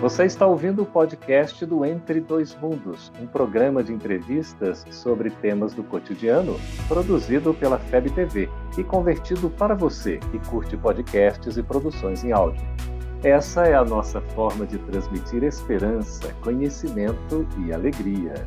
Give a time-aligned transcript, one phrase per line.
[0.00, 5.74] Você está ouvindo o podcast do Entre Dois Mundos, um programa de entrevistas sobre temas
[5.74, 6.54] do cotidiano,
[6.86, 8.48] produzido pela FEB TV
[8.78, 12.64] e convertido para você que curte podcasts e produções em áudio.
[13.24, 18.46] Essa é a nossa forma de transmitir esperança, conhecimento e alegria.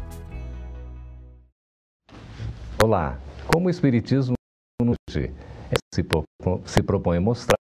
[2.81, 3.19] Olá,
[3.53, 4.35] como o Espiritismo
[4.81, 5.33] hoje
[6.65, 7.57] se propõe a mostrar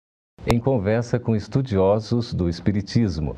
[0.47, 3.35] em conversa com estudiosos do Espiritismo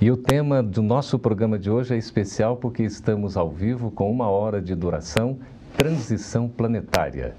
[0.00, 4.10] e o tema do nosso programa de hoje é especial porque estamos ao vivo com
[4.10, 5.40] uma hora de duração
[5.76, 7.34] Transição Planetária.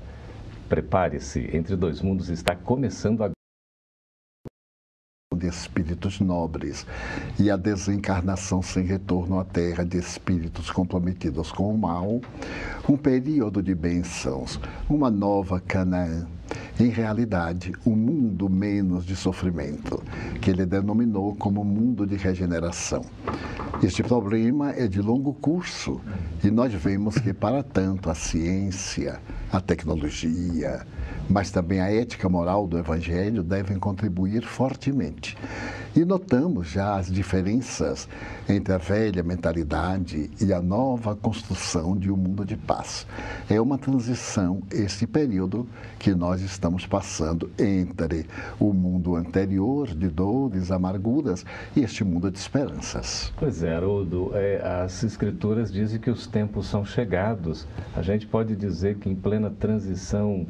[0.68, 3.34] Prepare-se, Entre Dois Mundos está começando agora
[5.38, 6.85] de espíritos nobres
[7.40, 12.20] e a desencarnação sem retorno à Terra de espíritos comprometidos com o mal,
[12.90, 16.27] um período de bênçãos, uma nova Canaã.
[16.80, 20.02] Em realidade, um mundo menos de sofrimento,
[20.41, 23.04] que ele denominou como mundo de regeneração.
[23.84, 26.01] Este problema é de longo curso
[26.43, 29.20] e nós vemos que, para tanto, a ciência,
[29.51, 30.85] a tecnologia,
[31.30, 35.38] mas também a ética moral do Evangelho devem contribuir fortemente.
[35.96, 38.08] E notamos já as diferenças
[38.48, 43.05] entre a velha mentalidade e a nova construção de um mundo de paz.
[43.49, 48.26] É uma transição, esse período que nós estamos passando entre
[48.60, 53.34] o mundo anterior de dores, amarguras e este mundo de esperanças.
[53.38, 57.68] Pois é, Haroldo, é, as escrituras dizem que os tempos são chegados.
[57.96, 60.46] A gente pode dizer que em plena transição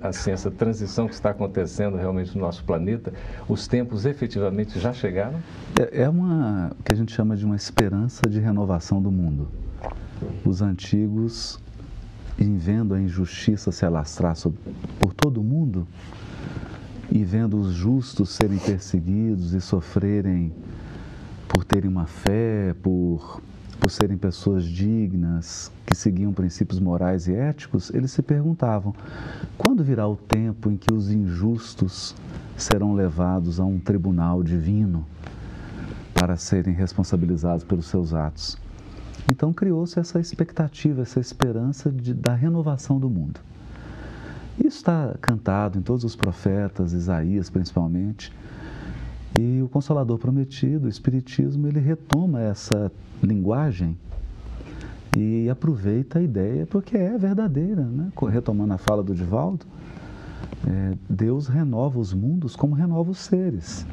[0.00, 3.12] assim, essa transição que está acontecendo realmente no nosso planeta,
[3.48, 5.38] os tempos efetivamente já chegaram?
[5.78, 9.48] É, é uma que a gente chama de uma esperança de renovação do mundo.
[10.44, 11.58] Os antigos,
[12.38, 14.58] em vendo a injustiça se alastrar sobre,
[15.00, 15.86] por todo o mundo
[17.10, 20.52] e vendo os justos serem perseguidos e sofrerem
[21.48, 23.40] por terem uma fé, por
[23.84, 28.94] por serem pessoas dignas, que seguiam princípios morais e éticos, eles se perguntavam:
[29.58, 32.14] quando virá o tempo em que os injustos
[32.56, 35.06] serão levados a um tribunal divino
[36.14, 38.56] para serem responsabilizados pelos seus atos?
[39.30, 43.38] Então criou-se essa expectativa, essa esperança de, da renovação do mundo.
[44.58, 48.32] Isso está cantado em todos os profetas, Isaías principalmente.
[49.38, 52.90] E o Consolador Prometido, o Espiritismo, ele retoma essa
[53.22, 53.98] linguagem
[55.16, 58.12] e aproveita a ideia porque é verdadeira, né?
[58.30, 59.66] retomando a fala do Divaldo,
[60.66, 63.86] é, Deus renova os mundos como renova os seres.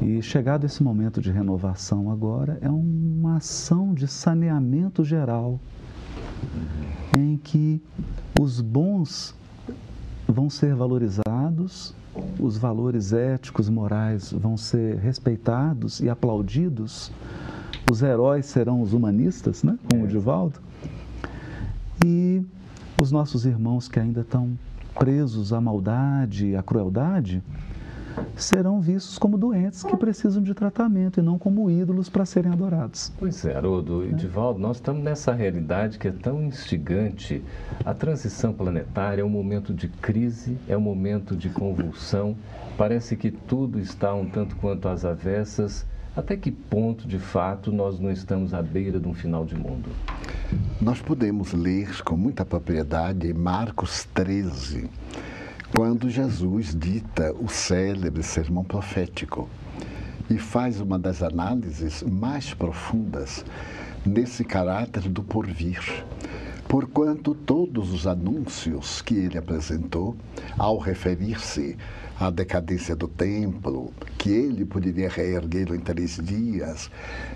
[0.00, 5.60] E chegado esse momento de renovação agora, é uma ação de saneamento geral,
[7.16, 7.82] em que
[8.40, 9.34] os bons
[10.26, 11.94] vão ser valorizados
[12.38, 17.10] os valores éticos, morais vão ser respeitados e aplaudidos,
[17.90, 19.78] os heróis serão os humanistas, né?
[19.90, 20.08] como o é.
[20.08, 20.60] Divaldo,
[22.04, 22.42] e
[23.00, 24.58] os nossos irmãos que ainda estão
[24.98, 27.42] presos à maldade, à crueldade,
[28.36, 33.12] serão vistos como doentes que precisam de tratamento e não como ídolos para serem adorados.
[33.18, 37.42] Pois é, Haroldo e Divaldo, nós estamos nessa realidade que é tão instigante.
[37.84, 42.36] A transição planetária é um momento de crise, é um momento de convulsão.
[42.76, 45.86] Parece que tudo está um tanto quanto às avessas.
[46.16, 49.88] Até que ponto, de fato, nós não estamos à beira de um final de mundo?
[50.80, 54.88] Nós podemos ler com muita propriedade Marcos 13
[55.74, 59.48] quando Jesus dita o célebre sermão profético
[60.30, 63.44] e faz uma das análises mais profundas
[64.04, 66.04] nesse caráter do porvir.
[66.68, 70.14] Porquanto todos os anúncios que ele apresentou,
[70.58, 71.78] ao referir-se
[72.20, 76.90] à decadência do templo, que ele poderia reerguê-lo em três dias,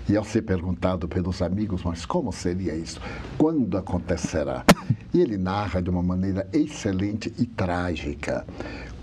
[0.07, 3.01] e ao ser perguntado pelos amigos, mas como seria isso?
[3.35, 4.63] Quando acontecerá?
[5.11, 8.45] E ele narra de uma maneira excelente e trágica,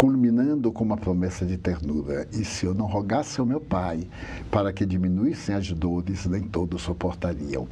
[0.00, 2.27] culminando com uma promessa de ternura.
[2.33, 4.09] E se eu não rogasse ao meu Pai
[4.51, 7.69] para que diminuíssem as dores, nem todos suportariam.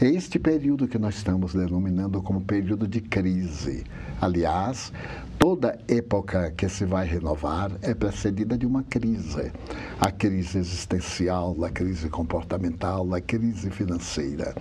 [0.00, 3.84] É este período que nós estamos denominando como período de crise.
[4.20, 4.92] Aliás,
[5.38, 9.52] toda época que se vai renovar é precedida de uma crise.
[10.00, 14.56] A crise existencial, a crise comportamental, a crise financeira.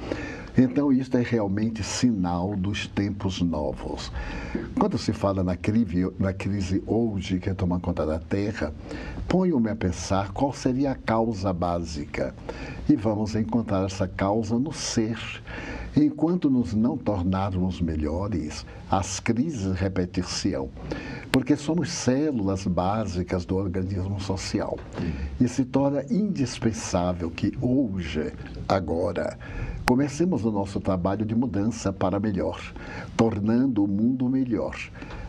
[0.58, 4.12] Então, isto é realmente sinal dos tempos novos.
[4.78, 8.74] Quando se fala na crise, na crise hoje que toma conta da Terra,
[9.28, 12.36] ponho-me a pensar qual seria a causa básica.
[12.90, 15.18] E vamos encontrar essa causa no ser
[15.98, 20.70] Enquanto nos não tornarmos melhores, as crises repetir-se-ão,
[21.32, 24.78] porque somos células básicas do organismo social.
[25.42, 28.32] E se torna indispensável que hoje,
[28.68, 29.38] agora,
[29.90, 32.62] comecemos o nosso trabalho de mudança para melhor,
[33.18, 34.76] tornando o mundo melhor.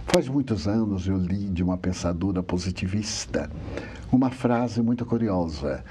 [0.06, 3.48] Faz muitos anos eu li de uma pensadora positivista
[4.12, 5.84] uma frase muito curiosa.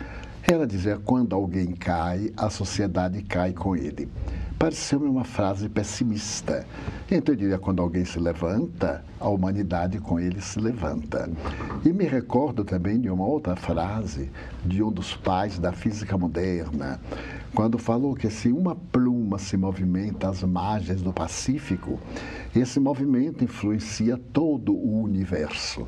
[0.44, 4.10] Ela dizia: quando alguém cai, a sociedade cai com ele.
[4.58, 6.66] Pareceu-me uma frase pessimista.
[7.10, 11.30] Então eu diria: quando alguém se levanta, a humanidade com ele se levanta.
[11.86, 14.30] E me recordo também de uma outra frase
[14.66, 17.00] de um dos pais da física moderna,
[17.54, 22.00] quando falou que se uma pluma se movimenta às margens do Pacífico,
[22.56, 25.88] esse movimento influencia todo o universo.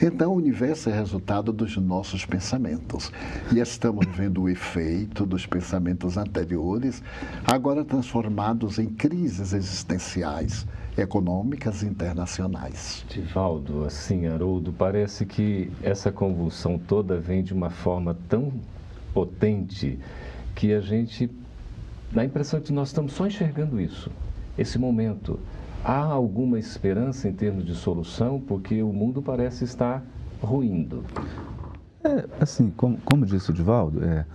[0.00, 3.12] Então, o universo é resultado dos nossos pensamentos.
[3.52, 7.02] E estamos vendo o efeito dos pensamentos anteriores,
[7.44, 10.66] agora transformados em crises existenciais
[10.96, 13.04] econômicas internacionais.
[13.08, 18.52] Divaldo, assim, Haroldo, parece que essa convulsão toda vem de uma forma tão
[19.14, 19.98] potente
[20.58, 21.30] que a gente
[22.10, 24.10] dá a impressão de que nós estamos só enxergando isso,
[24.58, 25.38] esse momento.
[25.84, 30.02] Há alguma esperança em termos de solução, porque o mundo parece estar
[30.42, 31.04] ruindo.
[32.02, 34.26] É, assim, como, como disse o Divaldo, é,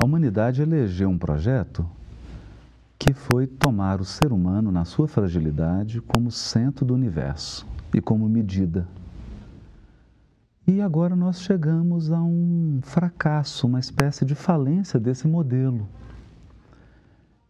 [0.00, 1.84] a humanidade elegeu um projeto
[2.96, 8.28] que foi tomar o ser humano na sua fragilidade como centro do universo e como
[8.28, 8.86] medida
[10.66, 15.88] e agora nós chegamos a um fracasso, uma espécie de falência desse modelo.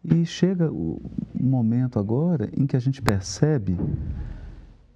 [0.04, 1.00] E chega o
[1.34, 3.78] momento agora em que a gente percebe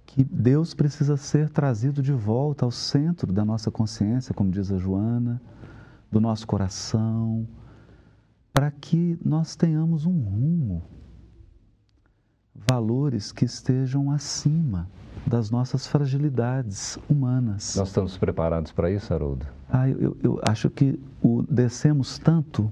[0.05, 4.77] que Deus precisa ser trazido de volta ao centro da nossa consciência, como diz a
[4.77, 5.41] Joana,
[6.11, 7.47] do nosso coração,
[8.53, 10.83] para que nós tenhamos um rumo,
[12.53, 14.87] valores que estejam acima
[15.25, 17.75] das nossas fragilidades humanas.
[17.75, 19.45] Nós estamos preparados para isso, Haroldo?
[19.69, 22.71] Ah, eu, eu acho que o descemos tanto,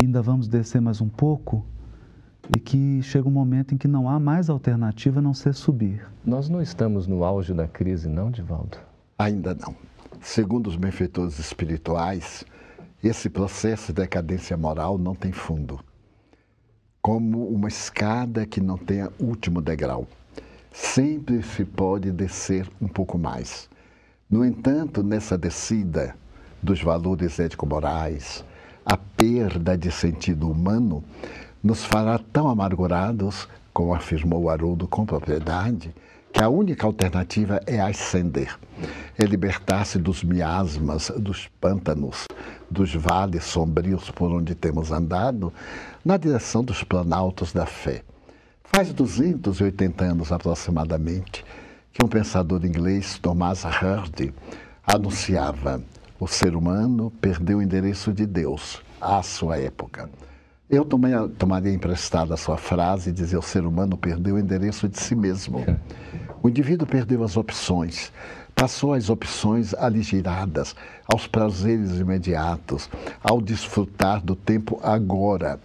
[0.00, 1.64] ainda vamos descer mais um pouco,
[2.54, 6.06] e que chega um momento em que não há mais alternativa a não ser subir.
[6.24, 8.78] Nós não estamos no auge da crise, não, Divaldo?
[9.18, 9.74] Ainda não.
[10.20, 12.44] Segundo os benfeitores espirituais,
[13.02, 15.80] esse processo de decadência moral não tem fundo.
[17.00, 20.06] Como uma escada que não tenha último degrau
[20.72, 23.68] sempre se pode descer um pouco mais.
[24.28, 26.16] No entanto, nessa descida
[26.62, 28.42] dos valores ético-morais,
[28.84, 31.04] a perda de sentido humano
[31.62, 35.94] nos fará tão amargurados, como afirmou Haroldo com propriedade,
[36.32, 38.58] que a única alternativa é ascender,
[39.18, 42.26] é libertar-se dos miasmas, dos pântanos,
[42.70, 45.52] dos vales sombrios por onde temos andado,
[46.02, 48.02] na direção dos planaltos da fé
[48.74, 51.44] Faz 280 anos aproximadamente
[51.92, 54.32] que um pensador inglês, Thomas Hardy,
[54.82, 55.82] anunciava:
[56.18, 60.08] o ser humano perdeu o endereço de Deus à sua época.
[60.70, 64.88] Eu tomei, tomaria emprestada a sua frase e dizer: o ser humano perdeu o endereço
[64.88, 65.66] de si mesmo.
[66.42, 68.10] O indivíduo perdeu as opções,
[68.62, 70.76] passou às opções aligeradas,
[71.12, 72.88] aos prazeres imediatos,
[73.20, 75.58] ao desfrutar do tempo agora,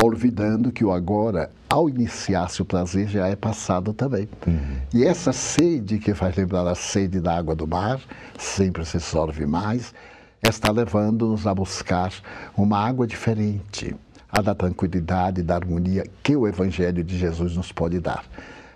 [0.00, 4.28] olvidando que o agora, ao iniciar-se o prazer, já é passado também.
[4.46, 4.76] Uhum.
[4.94, 8.00] E essa sede que faz lembrar a sede da água do mar,
[8.38, 9.92] sempre se sorve mais,
[10.40, 12.12] está levando-nos a buscar
[12.56, 13.96] uma água diferente,
[14.30, 18.24] a da tranquilidade e da harmonia que o Evangelho de Jesus nos pode dar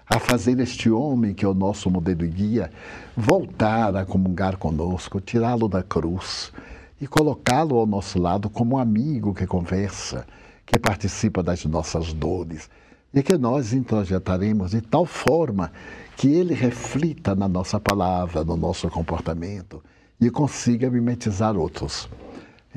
[0.08, 2.70] a fazer este homem, que é o nosso modelo e guia,
[3.16, 6.50] voltar a comungar conosco, tirá-lo da cruz
[7.00, 10.26] e colocá-lo ao nosso lado como um amigo que conversa,
[10.64, 12.70] que participa das nossas dores
[13.12, 15.70] e que nós introjetaremos de tal forma
[16.16, 19.82] que ele reflita na nossa palavra, no nosso comportamento
[20.20, 22.08] e consiga mimetizar outros.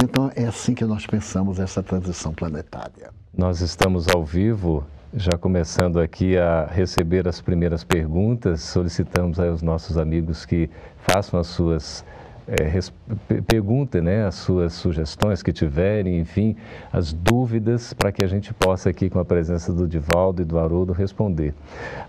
[0.02, 3.12] Então é assim que nós pensamos essa transição planetária.
[3.36, 9.98] Nós estamos ao vivo já começando aqui a receber as primeiras perguntas, solicitamos aos nossos
[9.98, 12.06] amigos que façam as suas
[12.48, 16.56] é, né, as suas sugestões que tiverem, enfim,
[16.92, 20.58] as dúvidas, para que a gente possa aqui, com a presença do Divaldo e do
[20.58, 21.54] Haroldo, responder.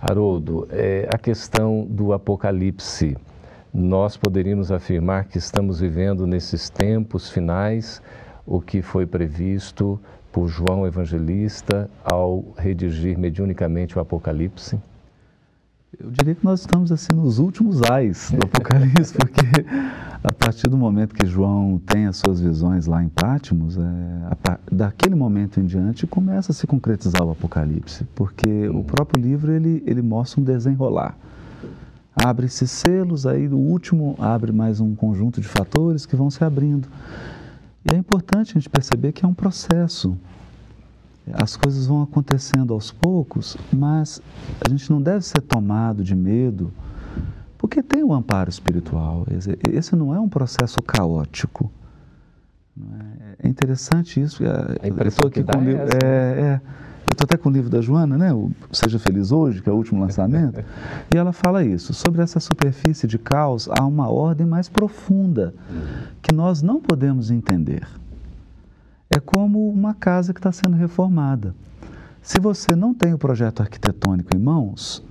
[0.00, 3.16] Haroldo, é, a questão do apocalipse,
[3.72, 8.02] nós poderíamos afirmar que estamos vivendo nesses tempos finais
[8.46, 10.00] o que foi previsto
[10.32, 14.80] por João Evangelista ao redigir mediunicamente o Apocalipse?
[16.00, 19.44] Eu diria que nós estamos assim nos últimos ais do Apocalipse, porque
[20.24, 24.58] a partir do momento que João tem as suas visões lá em Pátimos, é, a,
[24.70, 29.82] daquele momento em diante começa a se concretizar o Apocalipse, porque o próprio livro ele,
[29.86, 31.14] ele mostra um desenrolar.
[32.14, 36.88] Abre-se selos, aí o último abre mais um conjunto de fatores que vão se abrindo.
[37.84, 40.16] E é importante a gente perceber que é um processo.
[41.32, 44.20] As coisas vão acontecendo aos poucos, mas
[44.64, 46.72] a gente não deve ser tomado de medo,
[47.56, 49.24] porque tem um amparo espiritual.
[49.72, 51.70] Esse não é um processo caótico.
[53.40, 53.46] É?
[53.46, 54.42] é interessante isso.
[54.82, 55.98] A impressão que dá é, essa.
[56.04, 56.60] é, é
[57.12, 58.32] eu estou até com o livro da Joana, né?
[58.32, 60.64] O Seja Feliz Hoje, que é o último lançamento,
[61.14, 61.92] e ela fala isso.
[61.92, 65.54] Sobre essa superfície de caos, há uma ordem mais profunda
[66.22, 67.86] que nós não podemos entender.
[69.10, 71.54] É como uma casa que está sendo reformada.
[72.22, 75.04] Se você não tem o projeto arquitetônico em mãos,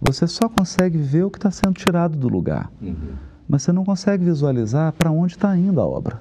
[0.00, 2.70] você só consegue ver o que está sendo tirado do lugar.
[2.80, 3.12] Uhum.
[3.46, 6.18] Mas você não consegue visualizar para onde está indo a obra.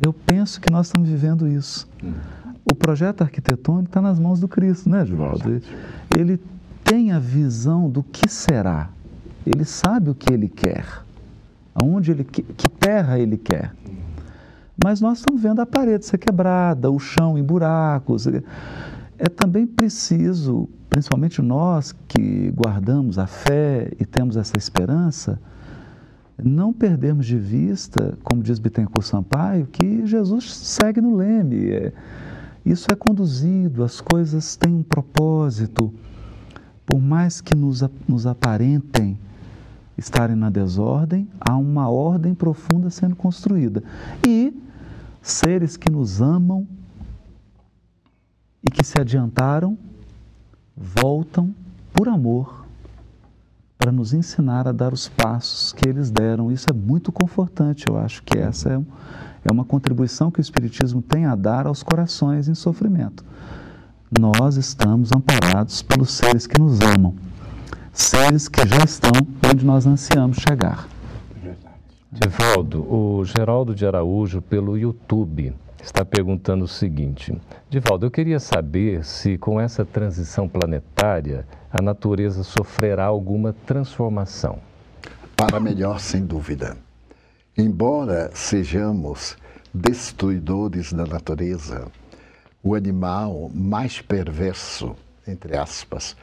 [0.00, 1.88] Eu penso que nós estamos vivendo isso.
[2.00, 5.60] Uhum o projeto arquitetônico está nas mãos do Cristo, né, Givaldo?
[6.16, 6.40] Ele
[6.82, 8.90] tem a visão do que será.
[9.46, 10.86] Ele sabe o que ele quer,
[11.74, 13.72] aonde ele que terra ele quer.
[14.82, 18.26] Mas nós estamos vendo a parede ser quebrada, o chão em buracos.
[18.26, 25.38] É também preciso, principalmente nós que guardamos a fé e temos essa esperança,
[26.42, 31.70] não perdermos de vista, como diz Bittencourt Sampaio, que Jesus segue no leme.
[31.70, 31.92] É,
[32.64, 35.92] isso é conduzido, as coisas têm um propósito.
[36.86, 39.18] Por mais que nos, nos aparentem
[39.96, 43.82] estarem na desordem, há uma ordem profunda sendo construída.
[44.26, 44.52] E
[45.22, 46.66] seres que nos amam
[48.62, 49.78] e que se adiantaram
[50.76, 51.54] voltam
[51.92, 52.64] por amor
[53.78, 56.50] para nos ensinar a dar os passos que eles deram.
[56.50, 58.82] Isso é muito confortante, eu acho que essa é,
[59.44, 63.24] é uma contribuição que o Espiritismo tem a dar aos corações em sofrimento.
[64.18, 67.14] Nós estamos amparados pelos seres que nos amam,
[67.92, 69.12] seres que já estão
[69.50, 70.88] onde nós ansiamos chegar.
[72.10, 77.36] Divaldo, o Geraldo de Araújo, pelo YouTube, está perguntando o seguinte:
[77.68, 84.58] Divaldo, eu queria saber se com essa transição planetária a natureza sofrerá alguma transformação.
[85.36, 86.76] Para melhor, sem dúvida.
[87.56, 89.36] Embora sejamos
[89.72, 91.86] destruidores da natureza,
[92.60, 96.16] o animal mais perverso, entre aspas,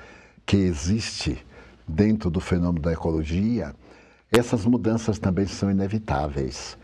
[0.45, 1.41] que existe
[1.87, 3.73] dentro do fenômeno da ecologia,
[4.29, 6.77] essas mudanças também são inevitáveis.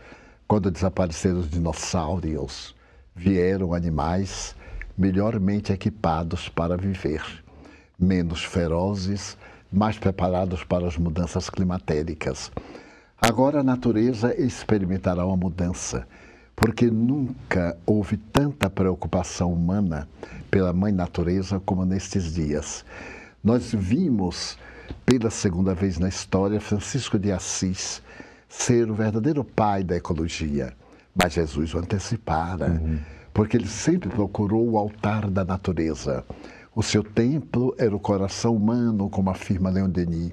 [0.46, 2.74] Quando desapareceram os dinossauros,
[3.14, 4.56] vieram animais
[4.96, 7.22] melhormente equipados para viver,
[7.98, 9.36] menos ferozes,
[9.70, 12.50] mais preparados para as mudanças climatéricas.
[13.20, 16.06] Agora a natureza experimentará uma mudança,
[16.54, 20.08] porque nunca houve tanta preocupação humana
[20.48, 22.84] pela mãe natureza como nestes dias.
[23.42, 24.56] Nós vimos
[25.04, 28.00] pela segunda vez na história Francisco de Assis
[28.48, 30.72] ser o verdadeiro pai da ecologia,
[31.12, 33.00] mas Jesus o antecipara, uhum.
[33.34, 36.24] porque ele sempre procurou o altar da natureza.
[36.72, 40.32] O seu templo era o coração humano, como afirma Leon Denis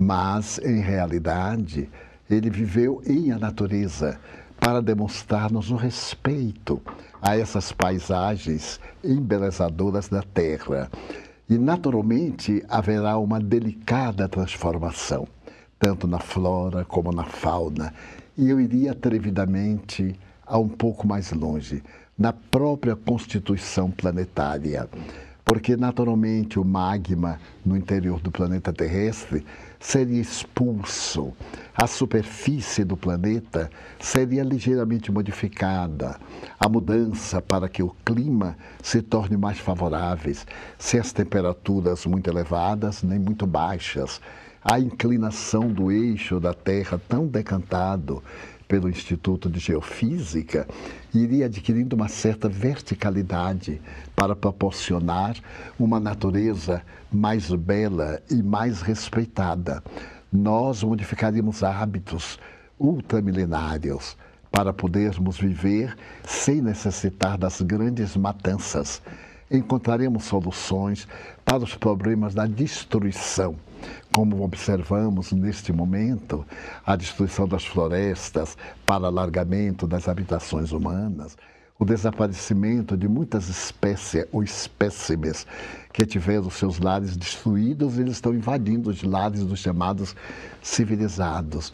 [0.00, 1.86] mas, em realidade,
[2.30, 4.18] ele viveu em a natureza
[4.58, 6.80] para demonstrar-nos o respeito
[7.20, 10.90] a essas paisagens embelezadoras da terra.
[11.46, 15.28] E, naturalmente, haverá uma delicada transformação,
[15.78, 17.92] tanto na flora como na fauna.
[18.38, 21.82] E eu iria atrevidamente a um pouco mais longe,
[22.16, 24.88] na própria constituição planetária
[25.50, 29.44] porque naturalmente o magma no interior do planeta terrestre
[29.80, 31.32] seria expulso,
[31.74, 36.20] a superfície do planeta seria ligeiramente modificada,
[36.60, 40.36] a mudança para que o clima se torne mais favorável,
[40.78, 44.20] sem as temperaturas muito elevadas nem muito baixas,
[44.62, 48.22] a inclinação do eixo da Terra tão decantado
[48.68, 50.68] pelo Instituto de Geofísica,
[51.12, 53.80] iria adquirindo uma certa verticalidade
[54.14, 55.36] para proporcionar
[55.76, 56.80] uma natureza
[57.12, 59.82] mais bela e mais respeitada.
[60.32, 62.38] Nós modificaríamos hábitos
[62.78, 64.16] ultramilenários
[64.50, 69.02] para podermos viver sem necessitar das grandes matanças.
[69.50, 71.08] Encontraremos soluções
[71.44, 73.56] para os problemas da destruição
[74.14, 76.44] como observamos neste momento,
[76.84, 81.36] a destruição das florestas para alargamento das habitações humanas,
[81.80, 85.46] o desaparecimento de muitas espécies ou espécimes
[85.94, 90.14] que tiveram seus lares destruídos, eles estão invadindo os lares dos chamados
[90.62, 91.72] civilizados.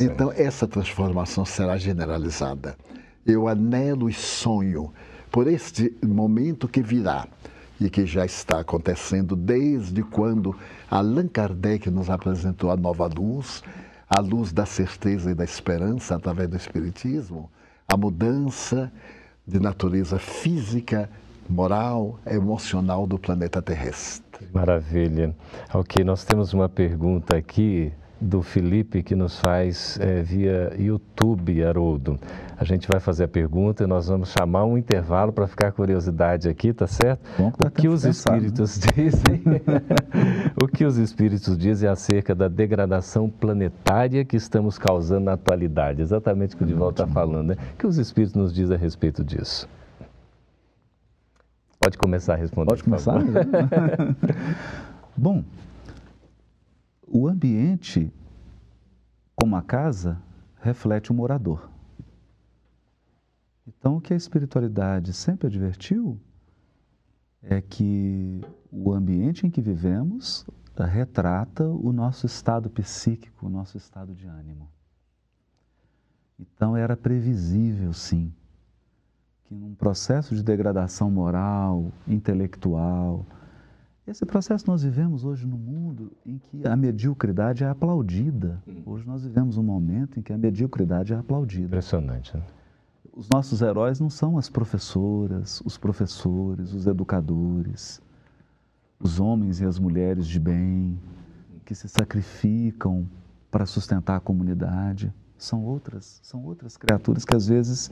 [0.00, 2.76] Então, essa transformação será generalizada.
[3.24, 4.92] Eu anelo e sonho
[5.30, 7.28] por este momento que virá
[7.80, 10.56] e que já está acontecendo desde quando
[10.90, 13.62] Allan Kardec nos apresentou a nova luz,
[14.10, 17.48] a luz da certeza e da esperança através do Espiritismo,
[17.86, 18.92] a mudança
[19.46, 21.08] de natureza física,
[21.48, 24.48] moral, emocional do planeta terrestre.
[24.52, 25.34] Maravilha.
[25.72, 32.18] Ok, nós temos uma pergunta aqui do Felipe que nos faz é, via YouTube, Haroldo.
[32.56, 36.48] A gente vai fazer a pergunta e nós vamos chamar um intervalo para ficar curiosidade
[36.48, 37.20] aqui, tá certo?
[37.36, 38.86] Bom, o que os pensar, espíritos né?
[38.94, 39.42] dizem?
[40.62, 46.00] o que os espíritos dizem acerca da degradação planetária que estamos causando na atualidade?
[46.00, 47.56] Exatamente o que o Divaldo está falando, né?
[47.74, 49.68] O que os espíritos nos dizem a respeito disso?
[51.80, 52.70] Pode começar a responder.
[52.70, 53.18] Pode começar?
[55.16, 55.44] Bom,
[57.06, 58.12] o ambiente,
[59.34, 60.20] como a casa,
[60.56, 61.70] reflete o morador.
[63.66, 66.18] Então, o que a espiritualidade sempre advertiu
[67.42, 70.46] é que o ambiente em que vivemos
[70.76, 74.68] retrata o nosso estado psíquico, o nosso estado de ânimo.
[76.38, 78.32] Então, era previsível, sim,
[79.44, 83.24] que num processo de degradação moral, intelectual,
[84.06, 88.62] esse processo nós vivemos hoje no mundo em que a mediocridade é aplaudida.
[88.68, 88.82] Hum.
[88.84, 91.66] Hoje nós vivemos um momento em que a mediocridade é aplaudida.
[91.66, 92.36] Impressionante.
[92.36, 92.42] Né?
[93.12, 98.02] Os nossos heróis não são as professoras, os professores, os educadores,
[98.98, 100.98] os homens e as mulheres de bem
[101.64, 103.08] que se sacrificam
[103.50, 105.14] para sustentar a comunidade.
[105.38, 107.90] São outras, são outras criaturas que às vezes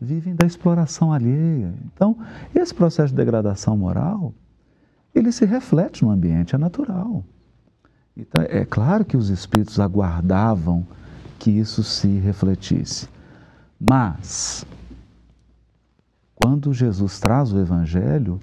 [0.00, 1.74] vivem da exploração alheia.
[1.84, 2.16] Então,
[2.54, 4.32] esse processo de degradação moral
[5.18, 7.24] ele se reflete no ambiente, é natural.
[8.16, 10.86] Então, é claro que os espíritos aguardavam
[11.38, 13.08] que isso se refletisse.
[13.78, 14.66] Mas,
[16.34, 18.40] quando Jesus traz o Evangelho,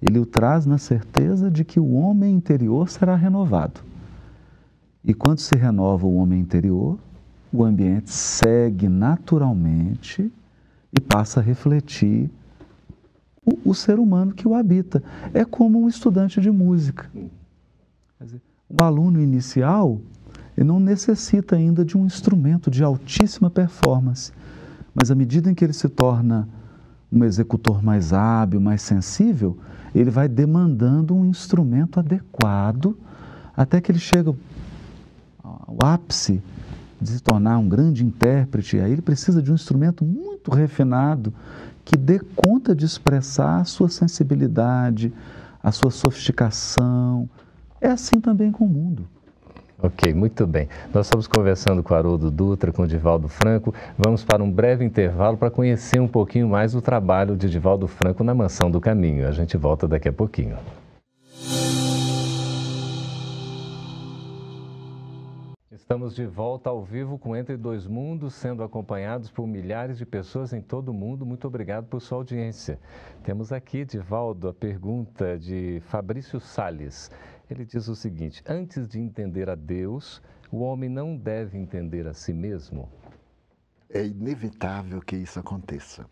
[0.00, 3.80] ele o traz na certeza de que o homem interior será renovado.
[5.04, 6.98] E quando se renova o homem interior,
[7.52, 10.30] o ambiente segue naturalmente
[10.92, 12.30] e passa a refletir
[13.48, 15.02] o, o ser humano que o habita.
[15.32, 17.10] É como um estudante de música.
[18.20, 20.00] Dizer, o aluno inicial
[20.58, 24.32] ele não necessita ainda de um instrumento de altíssima performance,
[24.92, 26.48] mas à medida em que ele se torna
[27.12, 29.56] um executor mais hábil, mais sensível,
[29.94, 32.98] ele vai demandando um instrumento adequado
[33.56, 34.34] até que ele chega
[35.42, 36.42] ao ápice
[37.00, 38.80] de se tornar um grande intérprete.
[38.80, 41.32] Aí ele precisa de um instrumento muito refinado,
[41.88, 45.10] que dê conta de expressar a sua sensibilidade,
[45.62, 47.26] a sua sofisticação.
[47.80, 49.08] É assim também com o mundo.
[49.82, 50.68] Ok, muito bem.
[50.92, 53.72] Nós estamos conversando com Haroldo Dutra, com Divaldo Franco.
[53.96, 58.22] Vamos para um breve intervalo para conhecer um pouquinho mais o trabalho de Divaldo Franco
[58.22, 59.26] na Mansão do Caminho.
[59.26, 60.58] A gente volta daqui a pouquinho.
[65.88, 70.52] Estamos de volta ao vivo com Entre Dois Mundos, sendo acompanhados por milhares de pessoas
[70.52, 71.24] em todo o mundo.
[71.24, 72.78] Muito obrigado por sua audiência.
[73.24, 77.10] Temos aqui, Divaldo, a pergunta de Fabrício Sales.
[77.48, 80.20] Ele diz o seguinte: Antes de entender a Deus,
[80.52, 82.92] o homem não deve entender a si mesmo?
[83.88, 86.04] É inevitável que isso aconteça.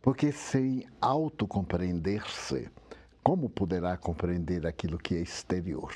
[0.00, 2.70] Porque sem autocompreender-se,
[3.22, 5.92] como poderá compreender aquilo que é exterior?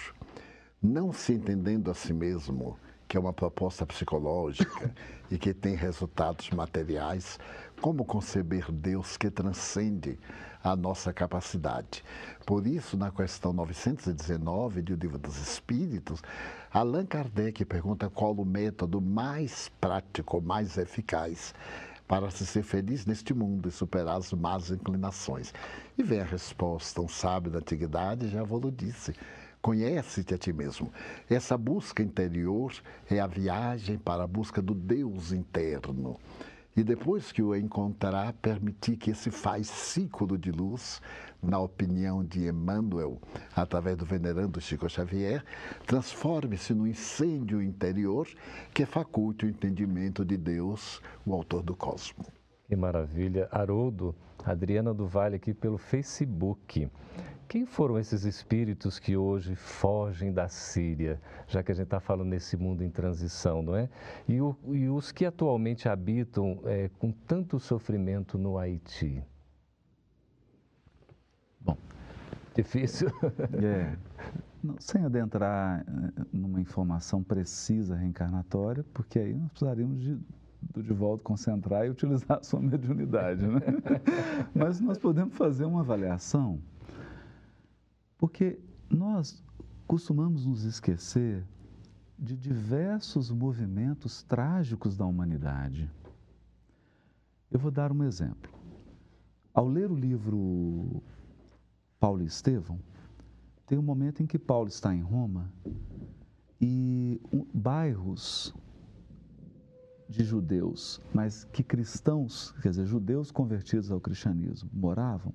[0.82, 4.94] Não se entendendo a si mesmo, que é uma proposta psicológica
[5.30, 7.38] e que tem resultados materiais,
[7.80, 10.18] como conceber Deus que transcende
[10.62, 12.04] a nossa capacidade.
[12.44, 16.20] Por isso, na questão 919 de O Livro dos Espíritos,
[16.72, 21.54] Allan Kardec pergunta qual o método mais prático, mais eficaz
[22.08, 25.52] para se ser feliz neste mundo e superar as más inclinações.
[25.98, 29.14] E vem a resposta, um sábio da antiguidade já vos disse,
[29.66, 30.92] Conhece-te a ti mesmo.
[31.28, 32.72] Essa busca interior
[33.10, 36.20] é a viagem para a busca do Deus interno.
[36.76, 41.02] E depois que o encontrar, permitir que esse faz ciclo de luz,
[41.42, 43.20] na opinião de Emmanuel,
[43.56, 45.44] através do venerando Chico Xavier,
[45.84, 48.28] transforme-se no incêndio interior
[48.72, 52.28] que faculte o entendimento de Deus, o autor do cosmos.
[52.68, 53.48] Que maravilha.
[53.50, 54.14] Haroldo,
[54.52, 56.88] Adriana do Vale aqui pelo Facebook.
[57.48, 62.28] Quem foram esses espíritos que hoje fogem da Síria, já que a gente está falando
[62.28, 63.88] nesse mundo em transição, não é?
[64.28, 69.22] E, o, e os que atualmente habitam é, com tanto sofrimento no Haiti?
[71.60, 71.76] Bom,
[72.54, 73.08] difícil.
[73.62, 73.96] É,
[74.80, 80.18] sem adentrar eh, numa informação precisa reencarnatória, porque aí nós precisaríamos de
[80.72, 83.46] do Divaldo concentrar e utilizar a sua mediunidade.
[83.46, 83.60] Né?
[84.54, 86.60] Mas nós podemos fazer uma avaliação
[88.18, 88.58] porque
[88.90, 89.42] nós
[89.86, 91.46] costumamos nos esquecer
[92.18, 95.90] de diversos movimentos trágicos da humanidade.
[97.50, 98.50] Eu vou dar um exemplo.
[99.52, 101.02] Ao ler o livro
[102.00, 102.78] Paulo e Estevão,
[103.66, 105.52] tem um momento em que Paulo está em Roma
[106.60, 108.54] e um, bairros
[110.08, 115.34] de judeus, mas que cristãos, quer dizer, judeus convertidos ao cristianismo, moravam,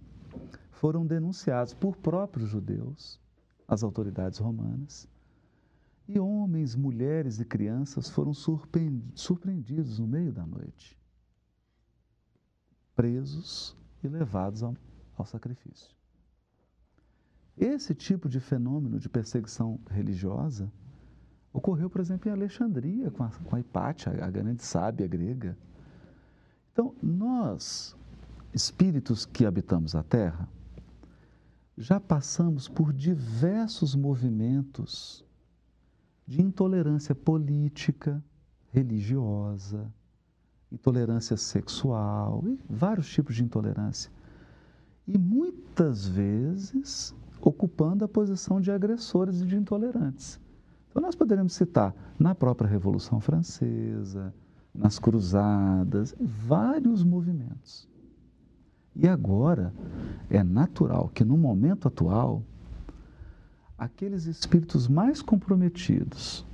[0.72, 3.20] foram denunciados por próprios judeus
[3.68, 5.08] às autoridades romanas.
[6.08, 10.98] E homens, mulheres e crianças foram surpreendidos no meio da noite,
[12.96, 14.76] presos e levados ao,
[15.16, 15.96] ao sacrifício.
[17.58, 20.72] Esse tipo de fenômeno de perseguição religiosa
[21.54, 25.58] ocorreu, por exemplo, em Alexandria, com a, com a Hipátia, a grande sábia grega.
[26.72, 27.96] Então, nós,
[28.54, 30.48] espíritos que habitamos a Terra,
[31.78, 35.26] já passamos por diversos movimentos
[36.28, 38.24] de intolerância política,
[38.72, 39.92] religiosa,
[40.72, 44.12] intolerância sexual e vários tipos de intolerância.
[45.08, 50.40] E muitas vezes ocupando a posição de agressores e de intolerantes.
[50.92, 54.34] Então, nós poderíamos citar na própria Revolução Francesa,
[54.76, 57.88] nas Cruzadas, vários movimentos.
[58.94, 59.74] E agora
[60.30, 62.44] é natural que no momento atual,
[63.78, 66.46] aqueles espíritos mais comprometidos,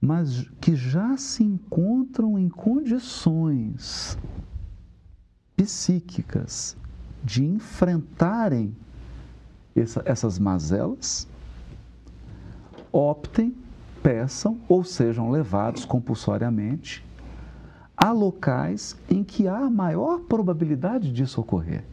[0.00, 4.16] mas que já se encontram em condições
[5.56, 6.76] psíquicas
[7.24, 8.74] de enfrentarem
[9.74, 11.28] essa, essas mazelas,
[12.92, 13.54] optem,
[14.02, 17.04] peçam ou sejam levados compulsoriamente
[17.96, 21.84] há locais em que há maior probabilidade disso ocorrer.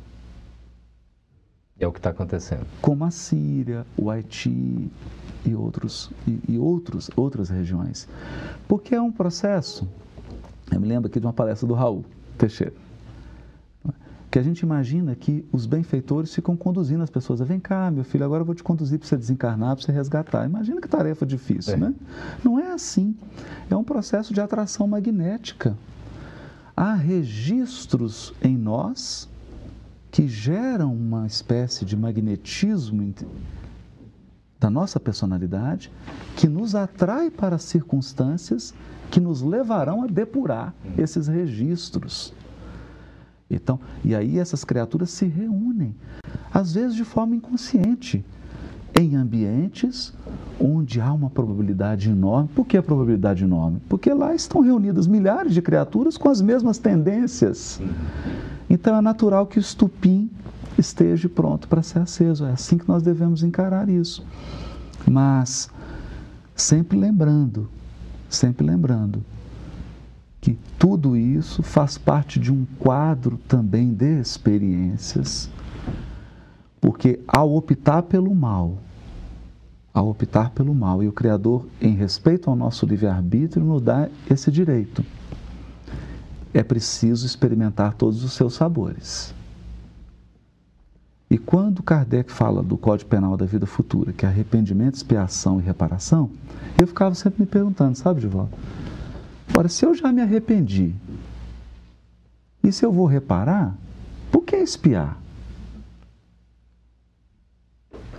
[1.79, 2.65] É o que está acontecendo.
[2.81, 4.91] Como a Síria, o Haiti
[5.45, 8.07] e, outros, e, e outros, outras regiões.
[8.67, 9.87] Porque é um processo.
[10.71, 12.03] Eu me lembro aqui de uma palestra do Raul
[12.37, 12.88] Teixeira
[14.29, 17.39] que a gente imagina que os benfeitores ficam conduzindo as pessoas.
[17.39, 20.45] Vem cá, meu filho, agora eu vou te conduzir para você desencarnar, para você resgatar.
[20.45, 21.77] Imagina que tarefa difícil, é.
[21.77, 21.95] né?
[22.43, 23.15] Não é assim.
[23.69, 25.75] É um processo de atração magnética.
[26.77, 29.27] Há registros em nós
[30.11, 33.13] que geram uma espécie de magnetismo
[34.59, 35.91] da nossa personalidade
[36.35, 38.73] que nos atrai para circunstâncias
[39.09, 40.91] que nos levarão a depurar hum.
[40.97, 42.33] esses registros.
[43.49, 45.95] Então, e aí essas criaturas se reúnem,
[46.53, 48.23] às vezes de forma inconsciente,
[48.95, 50.13] em ambientes
[50.59, 52.49] onde há uma probabilidade enorme.
[52.53, 53.81] Por que a probabilidade enorme?
[53.87, 57.79] Porque lá estão reunidas milhares de criaturas com as mesmas tendências.
[58.69, 60.29] Então é natural que o estupim
[60.77, 62.45] esteja pronto para ser aceso.
[62.45, 64.23] É assim que nós devemos encarar isso.
[65.07, 65.69] Mas
[66.55, 67.69] sempre lembrando,
[68.29, 69.23] sempre lembrando
[70.41, 75.49] que tudo isso faz parte de um quadro também de experiências,
[76.79, 78.77] porque ao optar pelo mal,
[79.93, 84.49] ao optar pelo mal, e o Criador, em respeito ao nosso livre-arbítrio, nos dá esse
[84.49, 85.03] direito,
[86.53, 89.33] é preciso experimentar todos os seus sabores.
[91.29, 95.63] E quando Kardec fala do Código Penal da Vida Futura, que é arrependimento, expiação e
[95.63, 96.31] reparação,
[96.79, 98.27] eu ficava sempre me perguntando, sabe, de
[99.55, 100.93] Ora, se eu já me arrependi,
[102.63, 103.75] e se eu vou reparar,
[104.31, 105.17] por que espiar?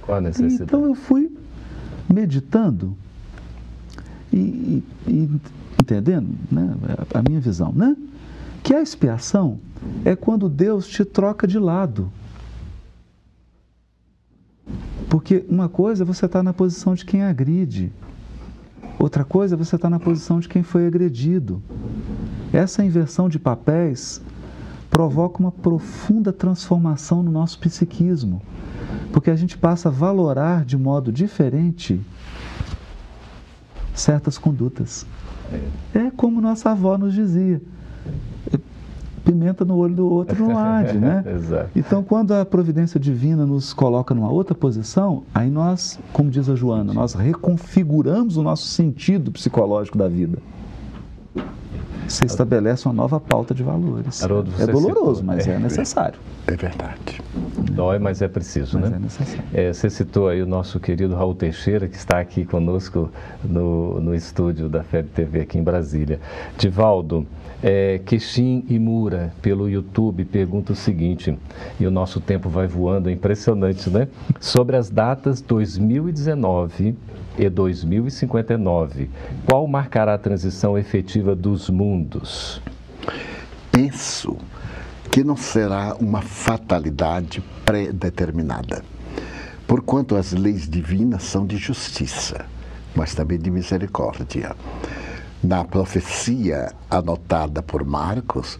[0.02, 0.62] Qual a necessidade?
[0.64, 1.30] Então eu fui
[2.12, 2.96] meditando
[4.32, 5.40] e, e, e
[5.80, 6.74] entendendo né,
[7.14, 7.96] a minha visão, né?
[8.62, 9.58] Que a expiação
[10.04, 12.10] é quando Deus te troca de lado.
[15.08, 17.92] Porque uma coisa é você estar tá na posição de quem agride,
[19.00, 21.62] Outra coisa é você estar na posição de quem foi agredido.
[22.52, 24.20] Essa inversão de papéis
[24.90, 28.42] provoca uma profunda transformação no nosso psiquismo,
[29.10, 31.98] porque a gente passa a valorar de modo diferente
[33.94, 35.06] certas condutas.
[35.94, 37.62] É como nossa avó nos dizia:
[39.24, 41.24] pimenta no olho do outro não arde, né?
[41.74, 46.54] Então, quando a providência divina nos coloca numa outra posição, aí nós, como diz a
[46.54, 50.38] Joana, nós reconfiguramos o nosso sentido psicológico da vida.
[52.08, 54.22] Você estabelece uma nova pauta de valores.
[54.22, 56.18] Haroldo, é doloroso, citou- mas é, é necessário.
[56.46, 57.22] É verdade.
[57.72, 58.96] Dói, mas é preciso, Mas né?
[58.96, 59.44] é necessário.
[59.54, 63.10] É, você citou aí o nosso querido Raul Teixeira, que está aqui conosco
[63.44, 66.18] no, no estúdio da FEB TV aqui em Brasília.
[66.58, 67.26] Divaldo,
[67.62, 71.36] é, Queixim e Mura, pelo YouTube, pergunta o seguinte,
[71.78, 74.08] e o nosso tempo vai voando, é impressionante, né?
[74.40, 76.96] Sobre as datas 2019
[77.40, 79.08] e 2059,
[79.46, 82.60] qual marcará a transição efetiva dos mundos?
[83.72, 84.36] Penso
[85.10, 88.84] que não será uma fatalidade pré-determinada,
[89.66, 92.44] porquanto as leis divinas são de justiça,
[92.94, 94.54] mas também de misericórdia.
[95.42, 98.58] Na profecia anotada por Marcos,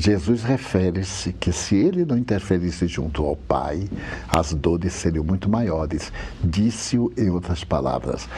[0.00, 3.88] Jesus refere-se que se ele não interferisse junto ao Pai,
[4.28, 6.12] as dores seriam muito maiores.
[6.42, 8.28] Disse-o em outras palavras.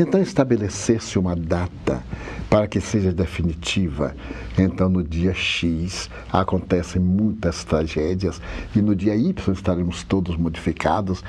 [0.00, 2.00] Então, estabelecer-se uma data
[2.48, 4.14] para que seja definitiva.
[4.56, 8.40] Então, no dia X acontecem muitas tragédias
[8.74, 11.24] e no dia Y estaremos todos modificados.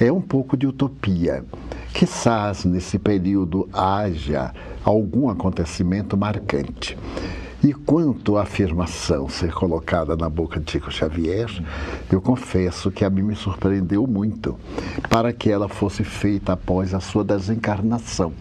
[0.00, 1.44] É um pouco de utopia.
[1.92, 6.96] Quizás nesse período haja algum acontecimento marcante.
[7.62, 11.50] E quanto à afirmação ser colocada na boca de Chico Xavier,
[12.10, 14.58] eu confesso que a mim me surpreendeu muito
[15.10, 18.32] para que ela fosse feita após a sua desencarnação.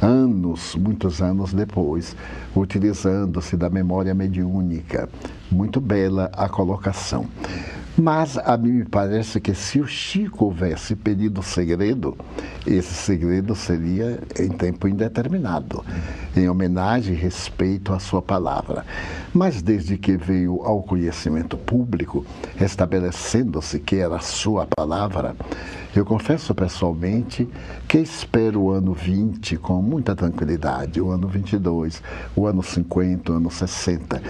[0.00, 2.16] Anos, muitos anos depois,
[2.54, 5.06] utilizando-se da memória mediúnica.
[5.52, 7.26] Muito bela a colocação.
[7.98, 12.14] Mas a mim me parece que se o Chico houvesse pedido segredo,
[12.66, 15.82] esse segredo seria em tempo indeterminado,
[16.36, 18.84] em homenagem e respeito à sua palavra.
[19.32, 22.26] Mas desde que veio ao conhecimento público,
[22.60, 25.34] estabelecendo-se que era a sua palavra,
[25.98, 27.48] eu confesso pessoalmente
[27.88, 32.02] que espero o ano 20 com muita tranquilidade, o ano 22,
[32.34, 34.22] o ano 50, o ano 60,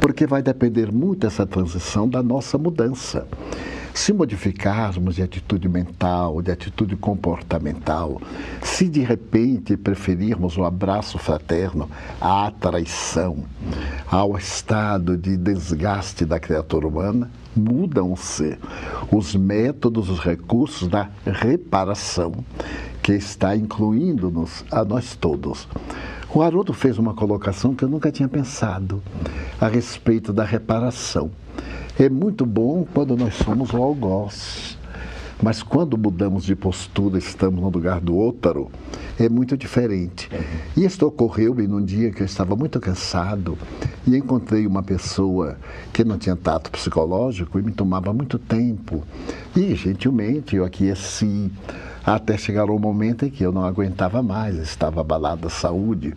[0.00, 3.26] porque vai depender muito essa transição da nossa mudança.
[3.96, 8.20] Se modificarmos de atitude mental, de atitude comportamental,
[8.62, 11.88] se de repente preferirmos o abraço fraterno
[12.20, 13.38] à traição,
[14.06, 18.58] ao estado de desgaste da criatura humana, mudam-se
[19.10, 22.32] os métodos, os recursos da reparação,
[23.02, 25.66] que está incluindo-nos a nós todos.
[26.34, 29.02] O Haroldo fez uma colocação que eu nunca tinha pensado
[29.60, 31.30] a respeito da reparação.
[31.98, 34.76] É muito bom quando nós somos o algoz,
[35.42, 38.70] mas quando mudamos de postura, estamos no lugar do outro,
[39.18, 40.28] é muito diferente.
[40.76, 43.56] E isto ocorreu-me num dia que eu estava muito cansado
[44.06, 45.56] e encontrei uma pessoa
[45.92, 49.02] que não tinha tato psicológico e me tomava muito tempo.
[49.56, 51.50] E, gentilmente, eu aqueci
[52.04, 56.14] até chegar o momento em que eu não aguentava mais, estava abalada a saúde.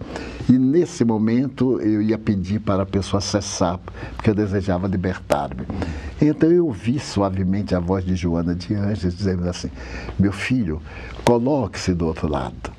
[0.47, 3.79] E nesse momento eu ia pedir para a pessoa cessar,
[4.15, 5.65] porque eu desejava libertar-me.
[6.21, 9.71] Então eu ouvi suavemente a voz de Joana de Anjos dizendo assim:
[10.19, 10.79] Meu filho,
[11.25, 12.78] coloque-se do outro lado.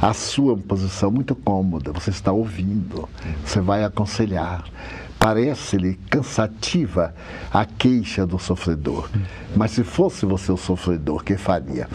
[0.00, 3.08] A sua posição muito cômoda, você está ouvindo,
[3.44, 4.64] você vai aconselhar.
[5.18, 7.14] Parece-lhe cansativa
[7.50, 9.08] a queixa do sofredor.
[9.56, 11.88] Mas se fosse você o sofredor, que faria?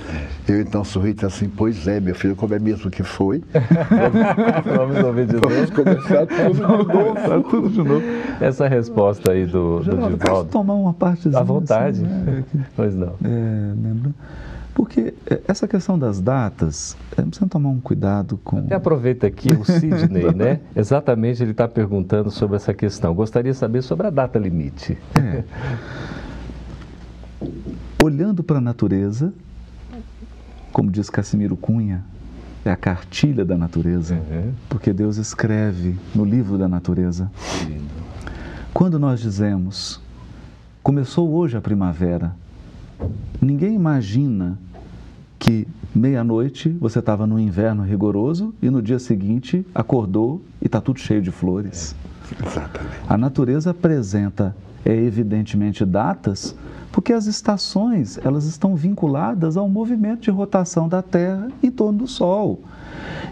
[0.48, 3.44] Eu então sorri e disse assim: Pois é, meu filho, como é mesmo que foi?
[4.76, 7.44] Vamos ouvir de Vamos novo começar tudo de novo.
[7.50, 8.04] Tudo de novo.
[8.42, 10.50] essa resposta aí do, do Geraldo, posso Divaldo.
[10.50, 11.40] tomar uma partezinha?
[11.40, 12.02] À vontade.
[12.04, 12.44] assim, né?
[12.76, 13.14] Pois não.
[13.24, 14.12] É, lembra?
[14.74, 18.60] Porque é, essa questão das datas, é, precisa tomar um cuidado com.
[18.60, 20.60] Até aproveita aqui o Sidney, né?
[20.76, 23.14] Exatamente, ele está perguntando sobre essa questão.
[23.14, 24.98] Gostaria de saber sobre a data limite.
[25.16, 25.44] É.
[28.04, 29.34] Olhando para a natureza,
[30.72, 32.04] como diz Cassimiro Cunha,
[32.64, 34.54] é a cartilha da natureza, Uhum.
[34.70, 37.30] porque Deus escreve no livro da natureza.
[38.74, 40.00] Quando nós dizemos,
[40.82, 42.34] começou hoje a primavera,
[43.42, 44.58] ninguém imagina
[45.40, 51.00] que meia-noite você estava no inverno rigoroso e no dia seguinte acordou e está tudo
[51.00, 51.96] cheio de flores.
[52.40, 52.96] Exatamente.
[53.08, 56.56] A natureza apresenta, é, evidentemente, datas,
[56.92, 62.08] porque as estações elas estão vinculadas ao movimento de rotação da Terra em torno do
[62.08, 62.62] Sol.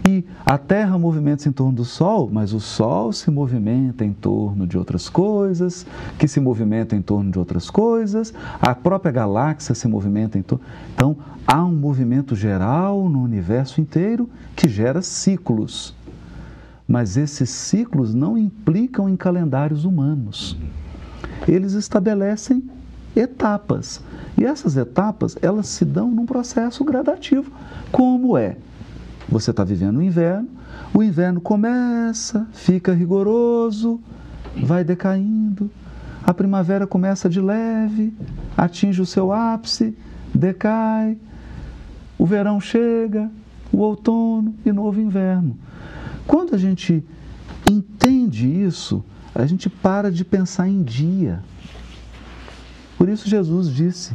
[0.08, 4.66] E a Terra movimenta-se em torno do Sol, mas o Sol se movimenta em torno
[4.66, 5.86] de outras coisas,
[6.18, 10.64] que se movimentam em torno de outras coisas, a própria galáxia se movimenta em torno.
[10.94, 15.94] Então, há um movimento geral no universo inteiro que gera ciclos.
[16.88, 20.56] Mas esses ciclos não implicam em calendários humanos.
[21.46, 22.68] Eles estabelecem
[23.14, 24.02] etapas.
[24.36, 27.52] E essas etapas, elas se dão num processo gradativo.
[27.92, 28.56] Como é?
[29.30, 30.48] Você está vivendo o inverno,
[30.92, 34.00] o inverno começa, fica rigoroso,
[34.64, 35.70] vai decaindo.
[36.24, 38.12] A primavera começa de leve,
[38.56, 39.96] atinge o seu ápice,
[40.34, 41.16] decai.
[42.18, 43.30] O verão chega,
[43.72, 45.56] o outono e novo inverno.
[46.26, 47.04] Quando a gente
[47.70, 51.40] entende isso, a gente para de pensar em dia.
[52.98, 54.14] Por isso Jesus disse: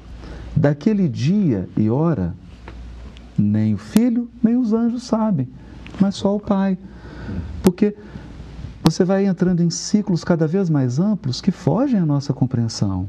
[0.55, 2.35] daquele dia e hora,
[3.37, 5.47] nem o filho, nem os anjos sabem,
[5.99, 6.77] mas só o Pai.
[7.63, 7.95] Porque
[8.83, 13.07] você vai entrando em ciclos cada vez mais amplos que fogem à nossa compreensão.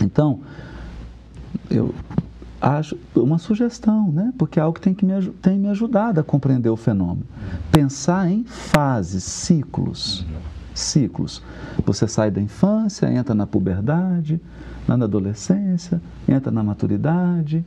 [0.00, 0.40] Então,
[1.70, 1.94] eu
[2.60, 4.32] acho uma sugestão, né?
[4.38, 7.26] porque é algo que tem, que me, tem me ajudado a compreender o fenômeno.
[7.70, 10.24] Pensar em fases, ciclos.
[10.74, 11.42] Ciclos.
[11.84, 14.40] Você sai da infância, entra na puberdade,
[14.86, 17.64] na adolescência, entra na maturidade,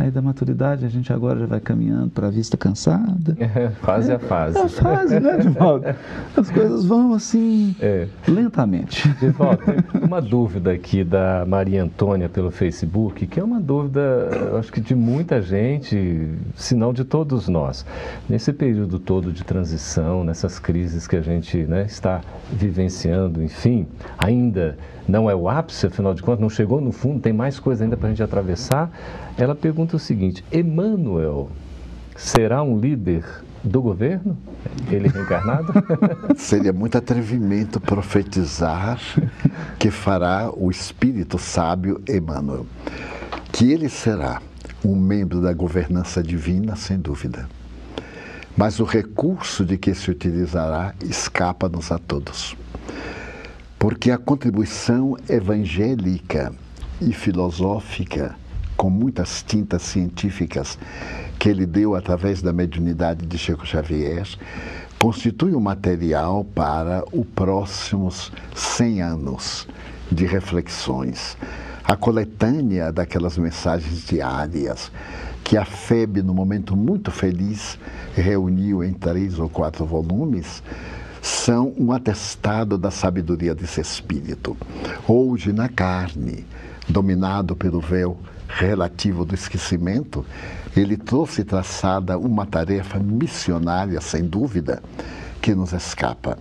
[0.00, 3.36] Aí da maturidade a gente agora já vai caminhando para a vista cansada.
[3.52, 4.56] É, fase é, a fase.
[4.56, 5.84] É a fase, né, Divaldo?
[6.36, 8.06] As coisas vão assim, é.
[8.28, 9.08] lentamente.
[9.18, 14.72] Divaldo, tem uma dúvida aqui da Maria Antônia pelo Facebook, que é uma dúvida, acho
[14.72, 17.84] que de muita gente, se não de todos nós.
[18.28, 22.20] Nesse período todo de transição, nessas crises que a gente né, está
[22.52, 23.86] vivenciando, enfim,
[24.16, 24.78] ainda
[25.10, 27.96] não é o ápice, afinal de contas, não chegou no fundo, tem mais coisa ainda
[27.96, 28.90] para a gente atravessar.
[29.40, 31.50] Ela pergunta o seguinte: Emmanuel
[32.16, 33.24] será um líder
[33.64, 34.36] do governo?
[34.90, 35.72] Ele reencarnado?
[36.36, 39.00] Seria muito atrevimento profetizar
[39.78, 42.66] que fará o espírito sábio Emmanuel.
[43.50, 44.42] Que ele será
[44.84, 47.48] um membro da governança divina, sem dúvida.
[48.56, 52.56] Mas o recurso de que se utilizará escapa-nos a todos
[53.80, 56.52] porque a contribuição evangélica
[57.00, 58.36] e filosófica,
[58.80, 60.78] com muitas tintas científicas,
[61.38, 64.26] que ele deu através da mediunidade de Chico Xavier,
[64.98, 69.68] constitui um material para os próximos 100 anos
[70.10, 71.36] de reflexões.
[71.84, 74.90] A coletânea daquelas mensagens diárias
[75.44, 77.78] que a FEB, no momento muito feliz,
[78.14, 80.62] reuniu em três ou quatro volumes,
[81.20, 84.56] são um atestado da sabedoria desse espírito.
[85.06, 86.46] Hoje, na carne,
[86.88, 88.16] dominado pelo véu
[88.56, 90.24] relativo do esquecimento,
[90.76, 94.82] ele trouxe traçada uma tarefa missionária, sem dúvida,
[95.40, 96.38] que nos escapa.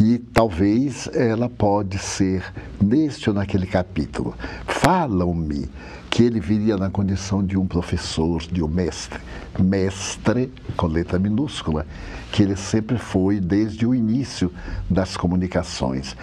[0.00, 2.44] E talvez ela pode ser
[2.80, 4.34] neste ou naquele capítulo.
[4.64, 5.68] Falam-me
[6.08, 9.18] que ele viria na condição de um professor, de um mestre.
[9.58, 11.84] Mestre, com letra minúscula,
[12.30, 14.52] que ele sempre foi desde o início
[14.88, 16.16] das comunicações.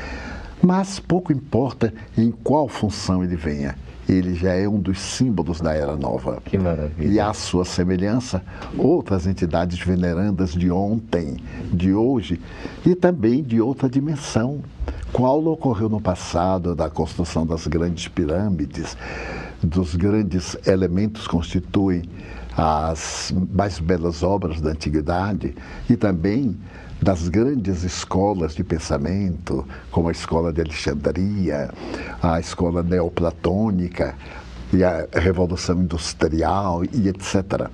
[0.62, 5.74] Mas pouco importa em qual função ele venha, ele já é um dos símbolos da
[5.74, 6.42] Era Nova.
[6.46, 7.12] Que maravilha.
[7.12, 8.42] E à sua semelhança,
[8.78, 11.38] outras entidades venerandas de ontem,
[11.74, 12.40] de hoje
[12.86, 14.62] e também de outra dimensão.
[15.12, 18.98] Qual ocorreu no passado da construção das grandes pirâmides,
[19.64, 22.04] dos grandes elementos que constituem
[22.58, 25.56] as mais belas obras da antiguidade
[25.90, 26.56] e também
[27.02, 31.70] das grandes escolas de pensamento, como a escola de Alexandria,
[32.22, 34.16] a escola neoplatônica
[34.74, 37.70] e a Revolução Industrial e etc.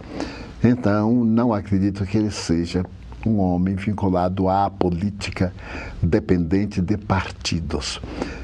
[0.64, 2.86] Então, não acredito que ele seja
[3.30, 5.54] um homem vinculado à política
[6.02, 8.00] dependente de partidos.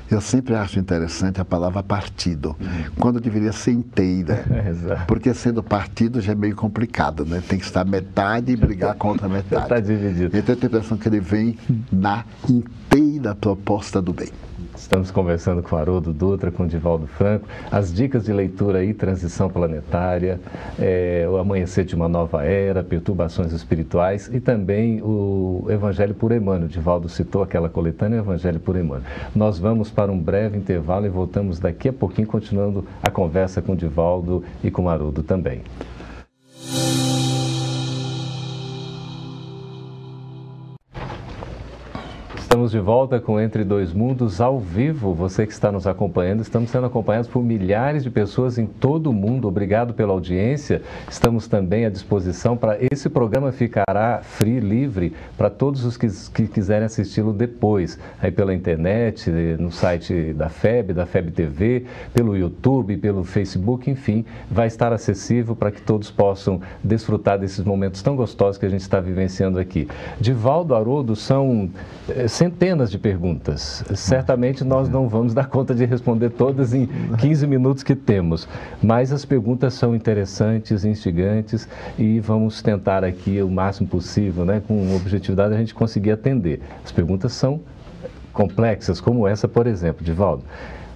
[0.09, 2.55] Eu sempre acho interessante a palavra partido,
[2.97, 4.45] quando deveria ser inteira.
[5.05, 7.43] porque sendo partido já é meio complicado, né?
[7.45, 9.63] Tem que estar metade e brigar contra metade.
[9.63, 10.37] Está dividido.
[10.37, 11.57] Então eu tenho a impressão que ele vem
[11.91, 14.29] na inteira proposta do bem.
[14.77, 17.47] Estamos conversando com Haroldo Dutra, com Divaldo Franco.
[17.71, 20.39] As dicas de leitura aí, transição planetária,
[20.79, 26.69] é, o amanhecer de uma nova era, perturbações espirituais e também o Evangelho por Emmanuel.
[26.69, 29.01] Divaldo citou aquela coletânea Evangelho por Emmanuel.
[29.35, 33.75] Nós vamos para um breve intervalo e voltamos daqui a pouquinho, continuando a conversa com
[33.75, 35.63] Divaldo e com Haroldo também.
[42.67, 45.13] Estamos de volta com Entre Dois Mundos ao vivo.
[45.13, 49.13] Você que está nos acompanhando, estamos sendo acompanhados por milhares de pessoas em todo o
[49.13, 49.47] mundo.
[49.47, 50.81] Obrigado pela audiência.
[51.09, 56.45] Estamos também à disposição para esse programa ficará free, livre para todos os que, que
[56.45, 62.97] quiserem assisti-lo depois, aí pela internet, no site da FEB, da FEB TV, pelo YouTube,
[62.97, 68.57] pelo Facebook, enfim, vai estar acessível para que todos possam desfrutar desses momentos tão gostosos
[68.57, 69.87] que a gente está vivenciando aqui.
[70.19, 71.69] Divaldo Haroldo são
[72.09, 72.27] eh,
[72.57, 73.83] centenas de perguntas.
[73.93, 76.89] Certamente nós não vamos dar conta de responder todas em
[77.19, 78.47] 15 minutos que temos,
[78.81, 84.95] mas as perguntas são interessantes, instigantes e vamos tentar aqui o máximo possível, né, com
[84.95, 86.59] objetividade, a gente conseguir atender.
[86.83, 87.61] As perguntas são
[88.33, 90.43] complexas, como essa, por exemplo, Divaldo.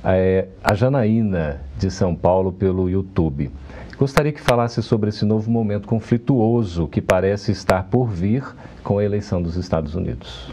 [0.04, 3.52] É, a Janaína, de São Paulo, pelo YouTube.
[4.00, 8.44] Gostaria que falasse sobre esse novo momento conflituoso que parece estar por vir
[8.84, 10.50] com a eleição dos Estados Unidos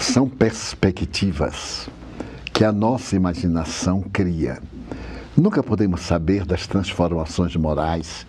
[0.00, 1.88] são perspectivas
[2.52, 4.58] que a nossa imaginação cria.
[5.36, 8.26] Nunca podemos saber das transformações morais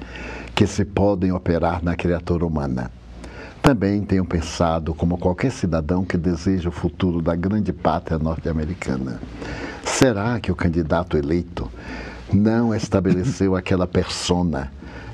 [0.54, 2.92] que se podem operar na criatura humana.
[3.62, 9.20] Também tenho pensado, como qualquer cidadão que deseja o futuro da grande pátria norte-americana,
[9.84, 11.72] será que o candidato eleito
[12.34, 14.72] não estabeleceu aquela persona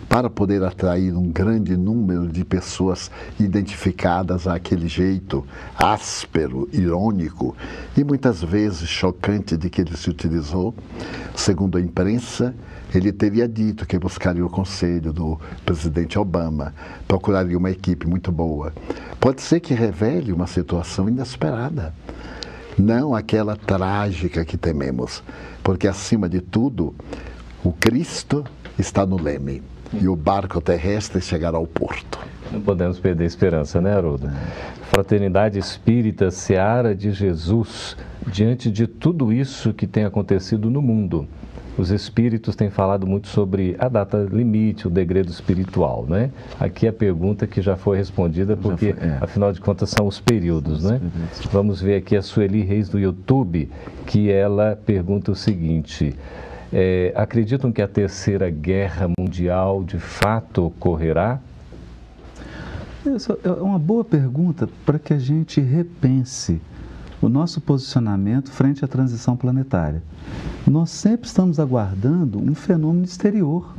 [0.09, 5.45] para poder atrair um grande número de pessoas identificadas àquele jeito
[5.75, 7.55] áspero, irônico
[7.95, 10.73] e muitas vezes chocante de que ele se utilizou.
[11.35, 12.55] Segundo a imprensa,
[12.95, 16.73] ele teria dito que buscaria o conselho do presidente Obama,
[17.07, 18.73] procuraria uma equipe muito boa.
[19.19, 21.93] Pode ser que revele uma situação inesperada,
[22.77, 25.21] não aquela trágica que tememos,
[25.61, 26.95] porque acima de tudo,
[27.61, 28.45] o Cristo
[28.79, 29.61] está no leme
[29.93, 32.19] e o barco terrestre chegará ao porto.
[32.51, 34.29] Não podemos perder a esperança, né, Haroldo?
[34.89, 41.27] Fraternidade Espírita, Seara de Jesus, diante de tudo isso que tem acontecido no mundo.
[41.77, 46.31] Os espíritos têm falado muito sobre a data limite, o degredo espiritual, né?
[46.59, 49.17] Aqui a pergunta que já foi respondida, porque foi, é.
[49.21, 50.99] afinal de contas são os períodos, né?
[51.51, 53.69] Vamos ver aqui a Sueli Reis do YouTube,
[54.07, 56.15] que ela pergunta o seguinte:
[56.71, 61.39] é, acreditam que a terceira guerra mundial de fato ocorrerá?
[63.43, 66.59] É uma boa pergunta para que a gente repense
[67.21, 70.03] o nosso posicionamento frente à transição planetária.
[70.67, 73.75] Nós sempre estamos aguardando um fenômeno exterior.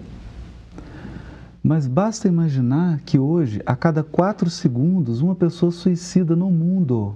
[1.62, 7.14] Mas basta imaginar que hoje, a cada quatro segundos, uma pessoa suicida no mundo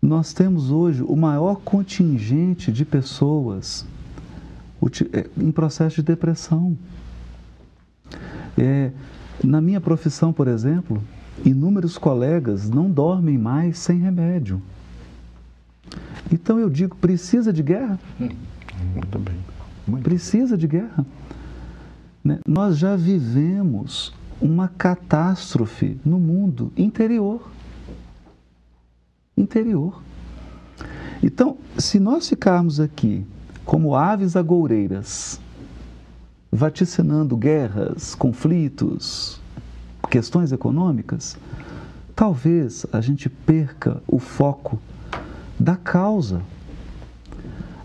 [0.00, 3.84] nós temos hoje o maior contingente de pessoas
[5.12, 6.76] é, em processo de depressão.
[8.56, 8.92] É,
[9.42, 11.02] na minha profissão, por exemplo,
[11.44, 14.62] inúmeros colegas não dormem mais sem remédio.
[16.30, 17.98] Então eu digo, precisa de guerra?
[18.18, 19.36] Muito bem.
[19.86, 21.04] Muito precisa de guerra.
[22.22, 22.38] Né?
[22.46, 27.48] Nós já vivemos uma catástrofe no mundo interior
[29.38, 30.02] interior.
[31.22, 33.24] Então, se nós ficarmos aqui
[33.64, 35.40] como aves agoureiras,
[36.50, 39.40] vaticinando guerras, conflitos,
[40.10, 41.36] questões econômicas,
[42.14, 44.78] talvez a gente perca o foco
[45.58, 46.40] da causa.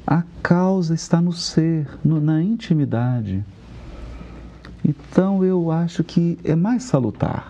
[0.06, 3.44] A causa está no ser, no, na intimidade.
[4.86, 7.48] Então eu acho que é mais salutar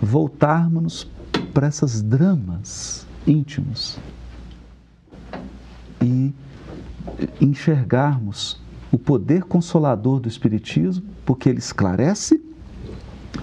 [0.00, 1.10] voltarmos
[1.58, 3.98] para esses dramas íntimos
[6.00, 6.32] e
[7.40, 8.60] enxergarmos
[8.92, 12.40] o poder consolador do Espiritismo, porque ele esclarece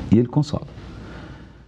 [0.10, 0.66] e ele consola.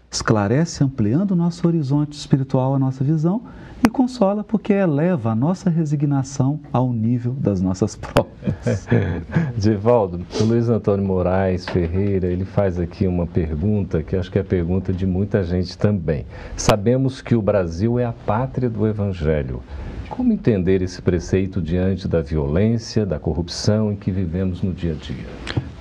[0.10, 3.42] Esclarece ampliando o nosso horizonte espiritual, a nossa visão,
[3.86, 8.88] e consola porque eleva a nossa resignação ao nível das nossas provas.
[9.58, 14.42] Divaldo, o Luiz Antônio Moraes Ferreira, ele faz aqui uma pergunta que acho que é
[14.42, 16.26] a pergunta de muita gente também.
[16.56, 19.62] Sabemos que o Brasil é a pátria do Evangelho.
[20.10, 24.96] Como entender esse preceito diante da violência, da corrupção em que vivemos no dia a
[24.96, 25.26] dia?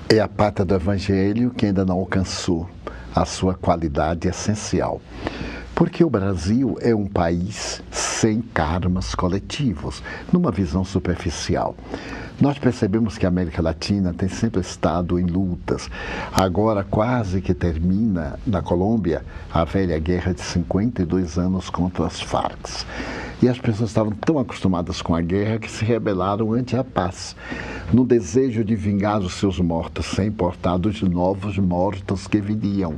[0.09, 2.69] É a pátria do Evangelho que ainda não alcançou
[3.15, 5.01] a sua qualidade essencial.
[5.77, 10.03] Porque o Brasil é um país sem karmas coletivos,
[10.33, 11.77] numa visão superficial.
[12.41, 15.91] Nós percebemos que a América Latina tem sempre estado em lutas.
[16.33, 19.23] Agora quase que termina na Colômbia
[19.53, 22.87] a velha guerra de 52 anos contra as Farc.
[23.43, 27.37] E as pessoas estavam tão acostumadas com a guerra que se rebelaram ante a paz,
[27.93, 32.95] no desejo de vingar os seus mortos, sem importar dos novos mortos que viriam.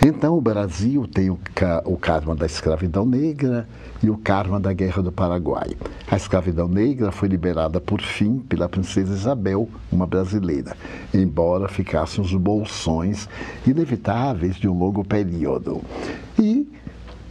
[0.00, 1.38] Então o Brasil tem o,
[1.84, 3.68] o karma da escravidão negra
[4.00, 5.76] e o karma da Guerra do Paraguai.
[6.08, 10.76] A escravidão negra foi liberada por fim pela princesa Isabel, uma brasileira,
[11.12, 13.28] embora ficassem os bolsões
[13.66, 15.82] inevitáveis de um longo período.
[16.38, 16.68] E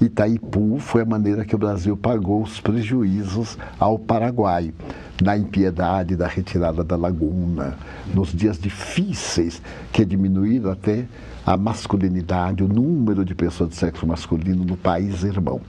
[0.01, 4.73] Itaipu foi a maneira que o Brasil pagou os prejuízos ao Paraguai
[5.21, 7.77] na impiedade da retirada da laguna,
[8.13, 9.61] nos dias difíceis
[9.91, 11.05] que diminuíram até
[11.47, 15.61] a masculinidade, o número de pessoas de sexo masculino no país irmão.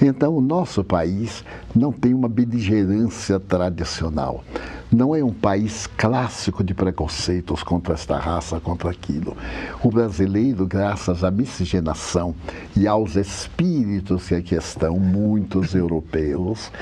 [0.00, 1.44] Então, o nosso país
[1.74, 4.44] não tem uma beligerância tradicional.
[4.90, 9.36] Não é um país clássico de preconceitos contra esta raça, contra aquilo.
[9.82, 12.34] O brasileiro, graças à miscigenação
[12.74, 16.72] e aos espíritos que aqui estão, muitos europeus,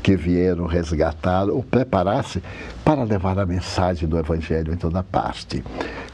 [0.00, 2.40] que vieram resgatar ou preparar-se
[2.84, 5.64] para levar a mensagem do Evangelho em toda parte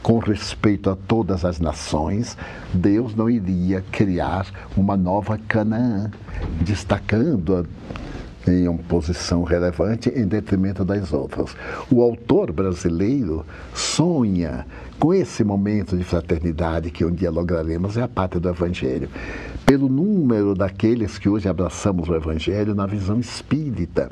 [0.03, 2.37] com respeito a todas as nações,
[2.73, 4.45] Deus não iria criar
[4.75, 6.11] uma nova Canaã,
[6.59, 7.63] destacando-a
[8.47, 11.55] em uma posição relevante em detrimento das outras.
[11.91, 14.65] O autor brasileiro sonha
[15.03, 19.09] com esse momento de fraternidade que um dia lograremos, é a pátria do Evangelho
[19.65, 24.09] pelo número daqueles que hoje abraçamos o Evangelho na visão espírita.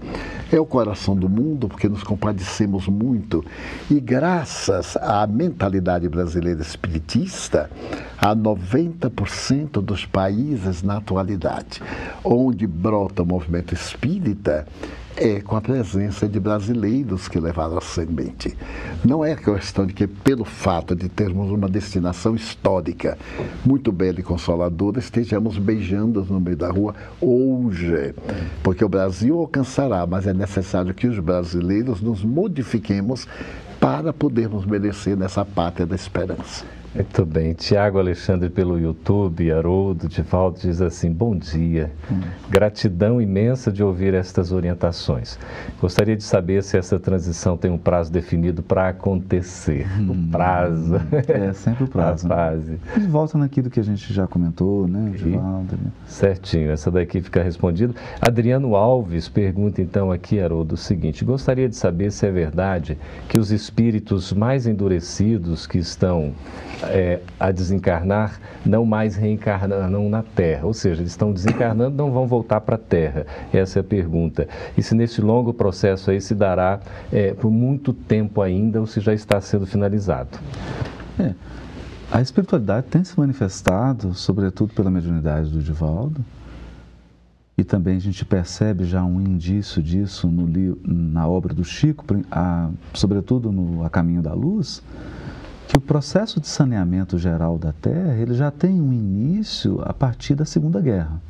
[0.51, 3.41] É o coração do mundo, porque nos compadecemos muito.
[3.89, 7.69] E graças à mentalidade brasileira espiritista,
[8.17, 11.81] há 90% dos países na atualidade
[12.21, 14.67] onde brota o movimento espírita,
[15.15, 18.55] é com a presença de brasileiros que levaram a semente.
[19.03, 23.17] Não é questão de que, pelo fato de termos uma destinação histórica
[23.65, 28.13] muito bela e consoladora, estejamos beijando no meio da rua hoje.
[28.63, 33.27] Porque o Brasil alcançará, mas é necessário que os brasileiros nos modifiquemos
[33.79, 36.80] para podermos merecer nessa pátria da esperança.
[36.93, 37.53] Muito bem.
[37.53, 41.89] Tiago Alexandre pelo YouTube, Haroldo, Divaldo diz assim: Bom dia.
[42.49, 45.39] Gratidão imensa de ouvir estas orientações.
[45.79, 49.87] Gostaria de saber se essa transição tem um prazo definido para acontecer.
[49.97, 50.11] Hum.
[50.11, 50.95] O prazo.
[51.27, 52.25] É sempre o prazo.
[52.27, 52.71] A fase.
[52.71, 53.07] Né?
[53.09, 55.77] Volta naquilo que a gente já comentou, né, Divaldo?
[55.77, 55.91] Né?
[56.05, 57.93] Certinho, essa daqui fica respondida.
[58.19, 62.97] Adriano Alves pergunta então aqui, Haroldo, o seguinte: Gostaria de saber se é verdade
[63.29, 66.33] que os espíritos mais endurecidos que estão
[66.83, 72.27] é, a desencarnar não mais reencarnam na Terra, ou seja, eles estão desencarnando, não vão
[72.27, 73.25] voltar para a Terra.
[73.53, 74.47] Essa é a pergunta.
[74.77, 76.79] E se nesse longo processo aí se dará
[77.11, 80.39] é, por muito tempo ainda ou se já está sendo finalizado?
[81.19, 81.33] É.
[82.11, 86.23] A espiritualidade tem se manifestado, sobretudo pela mediunidade do Divaldo,
[87.57, 90.49] e também a gente percebe já um indício disso no,
[90.83, 94.81] na obra do Chico, a, sobretudo no A Caminho da Luz,
[95.71, 100.35] que o processo de saneamento geral da Terra ele já tem um início a partir
[100.35, 101.21] da Segunda Guerra.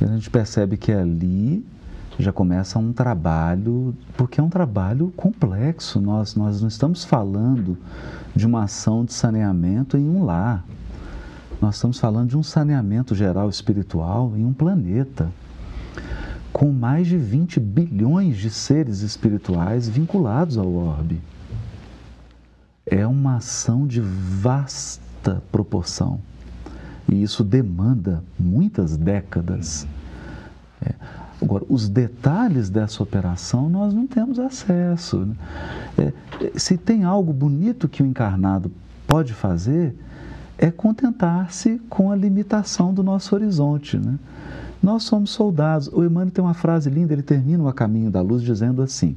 [0.00, 1.64] E a gente percebe que ali
[2.18, 6.00] já começa um trabalho, porque é um trabalho complexo.
[6.00, 7.78] Nós, nós não estamos falando
[8.34, 10.64] de uma ação de saneamento em um lar.
[11.60, 15.30] Nós estamos falando de um saneamento geral espiritual em um planeta,
[16.52, 21.20] com mais de 20 bilhões de seres espirituais vinculados ao orbe
[22.90, 26.20] é uma ação de vasta proporção.
[27.08, 29.86] E isso demanda muitas décadas.
[30.84, 30.92] É.
[31.40, 35.18] Agora, os detalhes dessa operação nós não temos acesso.
[35.18, 35.34] Né?
[35.96, 38.70] É, se tem algo bonito que o encarnado
[39.06, 39.94] pode fazer,
[40.58, 43.96] é contentar-se com a limitação do nosso horizonte.
[43.96, 44.18] Né?
[44.82, 45.88] Nós somos soldados.
[45.88, 49.16] O Emmanuel tem uma frase linda, ele termina o A Caminho da Luz dizendo assim: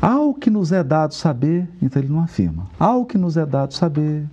[0.00, 3.74] ao que nos é dado saber, então ele não afirma, ao que nos é dado
[3.74, 4.24] saber,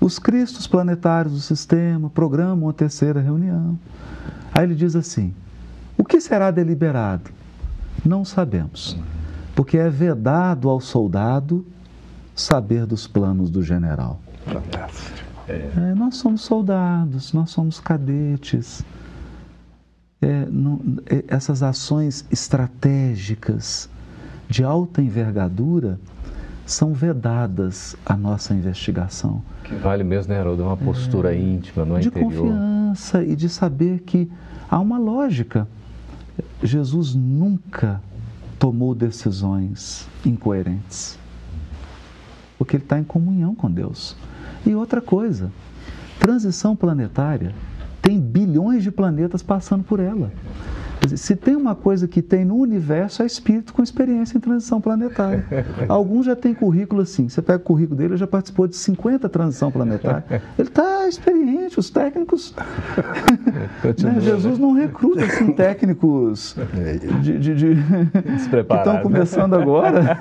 [0.00, 3.78] os cristos planetários do sistema programam a terceira reunião.
[4.54, 5.34] Aí ele diz assim:
[5.96, 7.30] o que será deliberado?
[8.04, 8.96] Não sabemos,
[9.54, 11.64] porque é vedado ao soldado
[12.34, 14.20] saber dos planos do general.
[15.48, 15.94] É.
[15.94, 18.84] Nós somos soldados, nós somos cadetes.
[20.20, 23.90] É, não, é, essas ações estratégicas,
[24.48, 25.98] de alta envergadura
[26.66, 29.42] são vedadas à nossa investigação.
[29.64, 30.62] Que vale mesmo, né, Haroldo?
[30.62, 32.30] Uma postura é, íntima, no de interior.
[32.30, 34.30] De confiança e de saber que
[34.70, 35.68] há uma lógica.
[36.62, 38.00] Jesus nunca
[38.58, 41.18] tomou decisões incoerentes,
[42.56, 44.16] porque ele está em comunhão com Deus.
[44.64, 45.52] E outra coisa,
[46.18, 47.54] transição planetária
[48.00, 50.32] tem bilhões de planetas passando por ela.
[51.16, 55.44] Se tem uma coisa que tem no universo, é espírito com experiência em transição planetária.
[55.88, 57.28] Alguns já têm currículo assim.
[57.28, 60.24] Você pega o currículo dele, ele já participou de 50 transição planetária.
[60.58, 62.54] Ele está experiente, os técnicos.
[64.02, 64.20] né?
[64.20, 66.56] Jesus não recruta assim, técnicos
[67.22, 67.74] de, de, de...
[67.74, 70.16] que estão começando agora.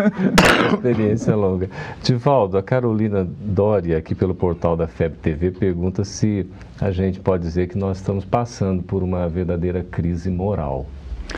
[0.74, 1.68] experiência longa.
[2.02, 6.46] Tivaldo, a Carolina Dória, aqui pelo portal da FEB TV, pergunta se
[6.80, 10.86] a gente pode dizer que nós estamos passando por uma verdadeira crise moral.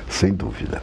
[0.08, 0.80] Sem dúvida.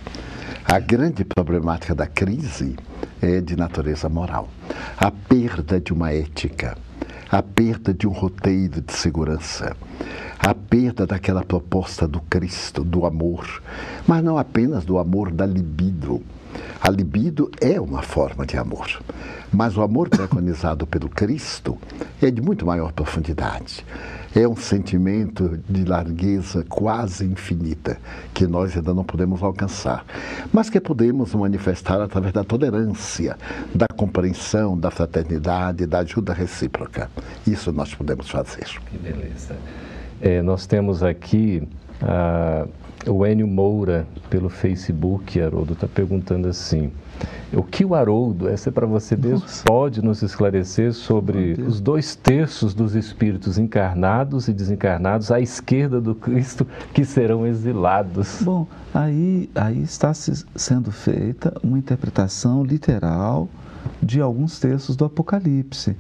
[0.66, 2.76] A grande problemática da crise
[3.22, 4.50] é de natureza moral.
[4.98, 6.78] A perda de uma ética,
[7.32, 9.76] a perda de um roteiro de segurança,
[10.38, 13.64] a perda daquela proposta do Cristo, do amor,
[14.06, 16.22] mas não apenas do amor da libido.
[16.82, 19.02] A libido é uma forma de amor,
[19.52, 21.78] mas o amor preconizado pelo Cristo
[22.22, 23.86] é de muito maior profundidade
[24.36, 27.98] é um sentimento de largueza quase infinita
[28.34, 30.06] que nós ainda não podemos alcançar,
[30.54, 33.38] mas que podemos manifestar através da tolerância,
[33.74, 37.10] da compreensão, da fraternidade, da ajuda recíproca.
[37.48, 38.66] Isso nós podemos fazer.
[38.90, 39.56] Que beleza.
[40.22, 41.68] É, nós temos aqui
[42.02, 42.68] ah,
[43.08, 46.92] o Enio Moura pelo Facebook, Haroldo, está perguntando assim.
[47.52, 49.64] O que o Haroldo, essa é para você mesmo, Nossa.
[49.66, 56.14] pode nos esclarecer sobre os dois terços dos espíritos encarnados e desencarnados à esquerda do
[56.14, 58.42] Cristo que serão exilados?
[58.42, 63.50] Bom, aí, aí está sendo feita uma interpretação literal
[64.02, 65.96] de alguns textos do Apocalipse.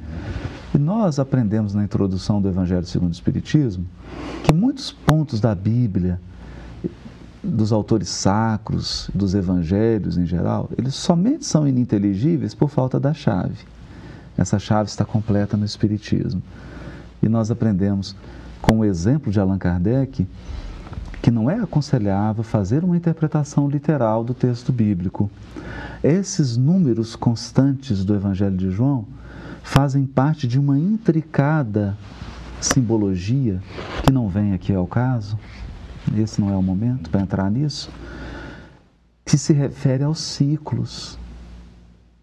[0.73, 3.85] E nós aprendemos na introdução do Evangelho segundo o Espiritismo
[4.43, 6.19] que muitos pontos da Bíblia
[7.43, 13.65] dos autores sacros, dos evangelhos em geral, eles somente são ininteligíveis por falta da chave.
[14.37, 16.41] Essa chave está completa no Espiritismo.
[17.21, 18.15] E nós aprendemos,
[18.61, 20.25] com o exemplo de Allan Kardec,
[21.21, 25.29] que não é aconselhável fazer uma interpretação literal do texto bíblico.
[26.01, 29.05] Esses números constantes do Evangelho de João
[29.61, 31.97] fazem parte de uma intricada
[32.61, 33.61] simbologia,
[34.03, 35.37] que não vem aqui ao caso,
[36.15, 37.89] esse não é o momento para entrar nisso,
[39.25, 41.17] que se refere aos ciclos,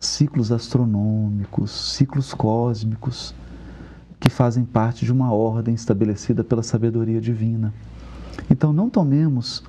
[0.01, 3.35] ciclos astronômicos, ciclos cósmicos,
[4.19, 7.73] que fazem parte de uma ordem estabelecida pela sabedoria divina.
[8.51, 9.63] Então não tomemos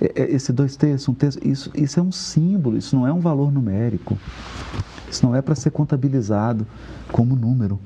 [0.00, 3.12] é, é, esse dois textos, um texto, isso, isso é um símbolo, isso não é
[3.12, 4.16] um valor numérico.
[5.10, 6.66] Isso não é para ser contabilizado
[7.10, 7.78] como número.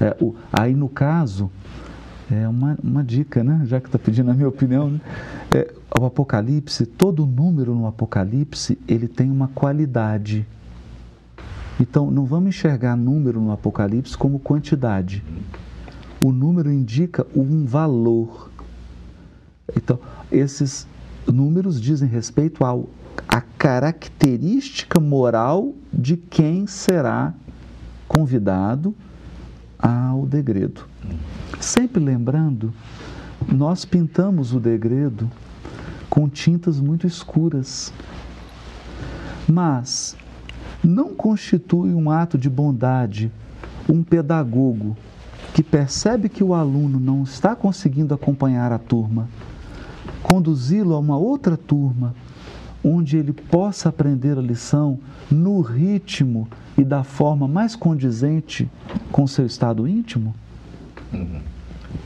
[0.00, 1.50] É, o, aí, no caso,
[2.30, 3.62] é uma, uma dica, né?
[3.64, 4.90] já que está pedindo a minha opinião.
[4.90, 5.00] Né?
[5.50, 10.46] É, o Apocalipse, todo número no Apocalipse, ele tem uma qualidade.
[11.80, 15.24] Então, não vamos enxergar número no Apocalipse como quantidade.
[16.22, 18.50] O número indica um valor.
[19.74, 19.98] Então,
[20.30, 20.86] esses
[21.26, 22.88] números dizem respeito ao,
[23.28, 27.32] à característica moral de quem será
[28.06, 28.94] convidado
[29.78, 30.86] ao degredo.
[31.60, 32.72] Sempre lembrando,
[33.46, 35.30] nós pintamos o degredo
[36.08, 37.92] com tintas muito escuras,
[39.48, 40.16] mas
[40.82, 43.30] não constitui um ato de bondade
[43.88, 44.96] um pedagogo
[45.54, 49.28] que percebe que o aluno não está conseguindo acompanhar a turma,
[50.22, 52.14] conduzi-lo a uma outra turma
[52.84, 54.98] onde ele possa aprender a lição
[55.30, 58.70] no ritmo e da forma mais condizente
[59.10, 60.34] com seu estado íntimo?
[61.12, 61.40] Uhum.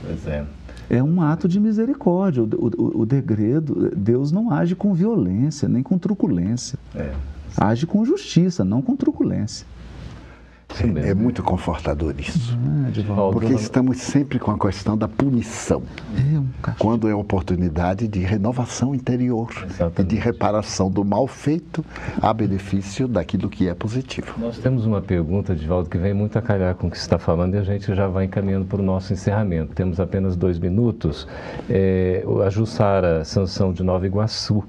[0.02, 0.44] Pois é.
[0.90, 2.42] É um ato de misericórdia.
[2.42, 6.78] O, o, o, degredo, Deus não age com violência, nem com truculência.
[6.94, 7.12] É.
[7.56, 9.66] Age com justiça, não com truculência.
[11.04, 12.56] É, é muito confortador isso.
[13.10, 15.82] Ah, porque estamos sempre com a questão da punição.
[16.16, 16.46] É um
[16.78, 20.00] quando é oportunidade de renovação interior Exatamente.
[20.00, 21.84] e de reparação do mal feito
[22.20, 24.34] a benefício daquilo que é positivo.
[24.38, 27.18] Nós temos uma pergunta, Divaldo, que vem muito a calhar com o que você está
[27.18, 29.74] falando e a gente já vai encaminhando para o nosso encerramento.
[29.74, 31.26] Temos apenas dois minutos.
[31.68, 34.64] É, a Jussara Sansão de Nova Iguaçu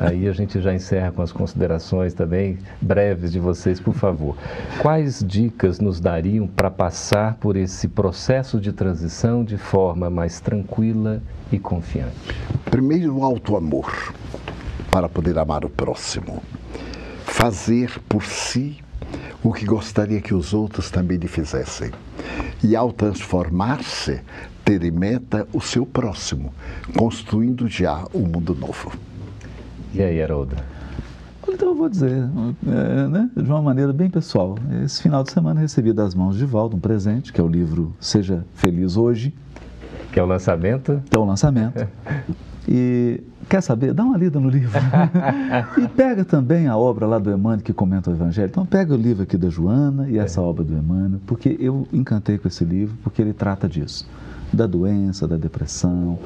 [0.00, 4.36] Aí a gente já encerra com as considerações também breves de vocês, por favor.
[4.80, 11.22] Quais dicas nos dariam para passar por esse processo de transição de forma mais tranquila
[11.52, 12.34] e confiante?
[12.64, 14.12] Primeiro, o alto amor
[14.90, 16.42] para poder amar o próximo.
[17.24, 18.78] Fazer por si
[19.40, 21.92] o que gostaria que os outros também lhe fizessem.
[22.60, 24.20] E ao transformar-se,
[24.64, 26.52] ter em meta o seu próximo,
[26.96, 28.92] construindo já o um mundo novo.
[29.94, 30.56] E aí, Haroldo?
[31.58, 32.12] Então eu vou dizer,
[32.68, 34.56] é, né, de uma maneira bem pessoal.
[34.84, 37.92] Esse final de semana recebi das mãos de volta um presente, que é o livro
[37.98, 39.34] Seja Feliz Hoje.
[40.12, 41.02] Que é o lançamento?
[41.10, 41.84] Que é o lançamento.
[42.70, 43.94] E quer saber?
[43.94, 44.78] Dá uma lida no livro.
[45.82, 48.50] e pega também a obra lá do Emmanuel que comenta o Evangelho.
[48.50, 50.44] Então pega o livro aqui da Joana e essa é.
[50.44, 54.06] obra do Emmanuel, porque eu encantei com esse livro, porque ele trata disso.
[54.52, 56.18] Da doença, da depressão,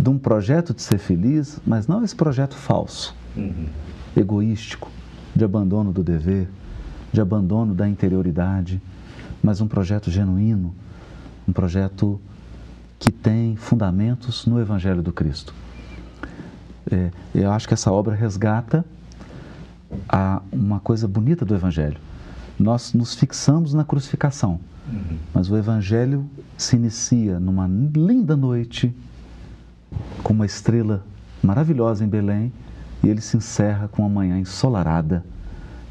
[0.00, 3.66] de um projeto de ser feliz, mas não esse projeto falso, uhum.
[4.16, 4.90] Egoístico,
[5.34, 6.48] de abandono do dever,
[7.12, 8.80] de abandono da interioridade,
[9.42, 10.74] mas um projeto genuíno,
[11.46, 12.20] um projeto
[12.98, 15.54] que tem fundamentos no Evangelho do Cristo.
[16.90, 18.84] É, eu acho que essa obra resgata
[20.08, 21.98] a, uma coisa bonita do Evangelho.
[22.58, 24.60] Nós nos fixamos na crucificação,
[25.32, 28.94] mas o Evangelho se inicia numa linda noite,
[30.22, 31.04] com uma estrela
[31.42, 32.52] maravilhosa em Belém,
[33.04, 35.22] e ele se encerra com uma manhã ensolarada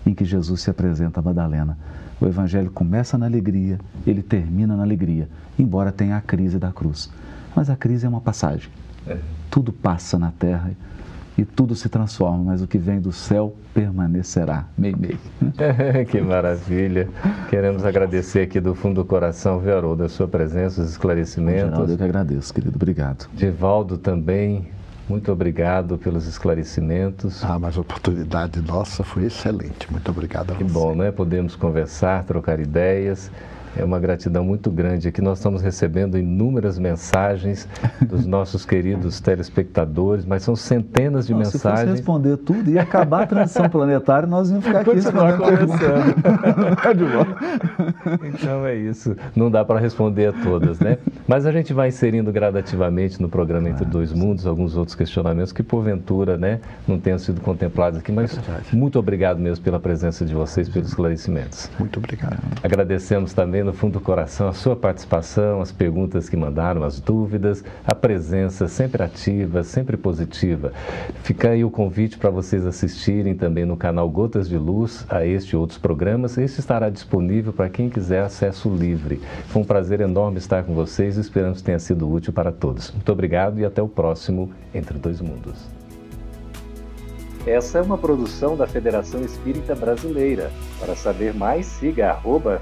[0.05, 1.77] em que Jesus se apresenta a Madalena.
[2.19, 7.09] O Evangelho começa na alegria, ele termina na alegria, embora tenha a crise da cruz.
[7.55, 8.69] Mas a crise é uma passagem.
[9.05, 9.17] É.
[9.49, 10.71] Tudo passa na terra
[11.37, 14.65] e tudo se transforma, mas o que vem do céu permanecerá.
[14.77, 15.19] Meio, meio.
[16.09, 17.09] que maravilha.
[17.49, 21.71] Queremos agradecer aqui do fundo do coração, viu, Haroldo, a sua presença, os esclarecimentos.
[21.71, 22.75] Geraldo, eu que agradeço, querido.
[22.75, 23.27] Obrigado.
[23.33, 24.67] Divaldo também,
[25.07, 27.43] muito obrigado pelos esclarecimentos.
[27.43, 29.91] Ah, mas a oportunidade nossa foi excelente.
[29.91, 30.67] Muito obrigado a que você.
[30.67, 31.11] Que bom, né?
[31.11, 33.29] Podemos conversar, trocar ideias.
[33.75, 35.07] É uma gratidão muito grande.
[35.07, 37.67] Aqui nós estamos recebendo inúmeras mensagens
[38.01, 41.61] dos nossos queridos telespectadores, mas são centenas de Não, mensagens.
[41.61, 45.37] Se fosse responder tudo, ia acabar a transição planetária e nós íamos ficar aqui Continuar
[45.37, 46.15] conversando.
[48.23, 49.15] então é isso.
[49.35, 50.97] Não dá para responder a todas, né?
[51.27, 55.63] Mas a gente vai inserindo gradativamente no programa Entre Dois Mundos alguns outros questionamentos que,
[55.63, 58.11] porventura, né, não tenham sido contemplados aqui.
[58.11, 61.69] Mas é muito obrigado mesmo pela presença de vocês, pelos esclarecimentos.
[61.79, 62.37] Muito obrigado.
[62.61, 67.63] Agradecemos também no fundo do coração a sua participação, as perguntas que mandaram, as dúvidas,
[67.85, 70.71] a presença sempre ativa, sempre positiva.
[71.23, 75.51] Fica aí o convite para vocês assistirem também no canal Gotas de Luz a este
[75.51, 76.37] e outros programas.
[76.37, 79.21] Este estará disponível para quem quiser acesso livre.
[79.47, 82.91] Foi um prazer enorme estar com vocês e esperamos que tenha sido útil para todos.
[82.91, 85.83] Muito obrigado e até o próximo Entre Dois Mundos.
[87.45, 90.49] Essa é uma produção da Federação Espírita Brasileira.
[90.79, 92.61] Para saber mais, siga arroba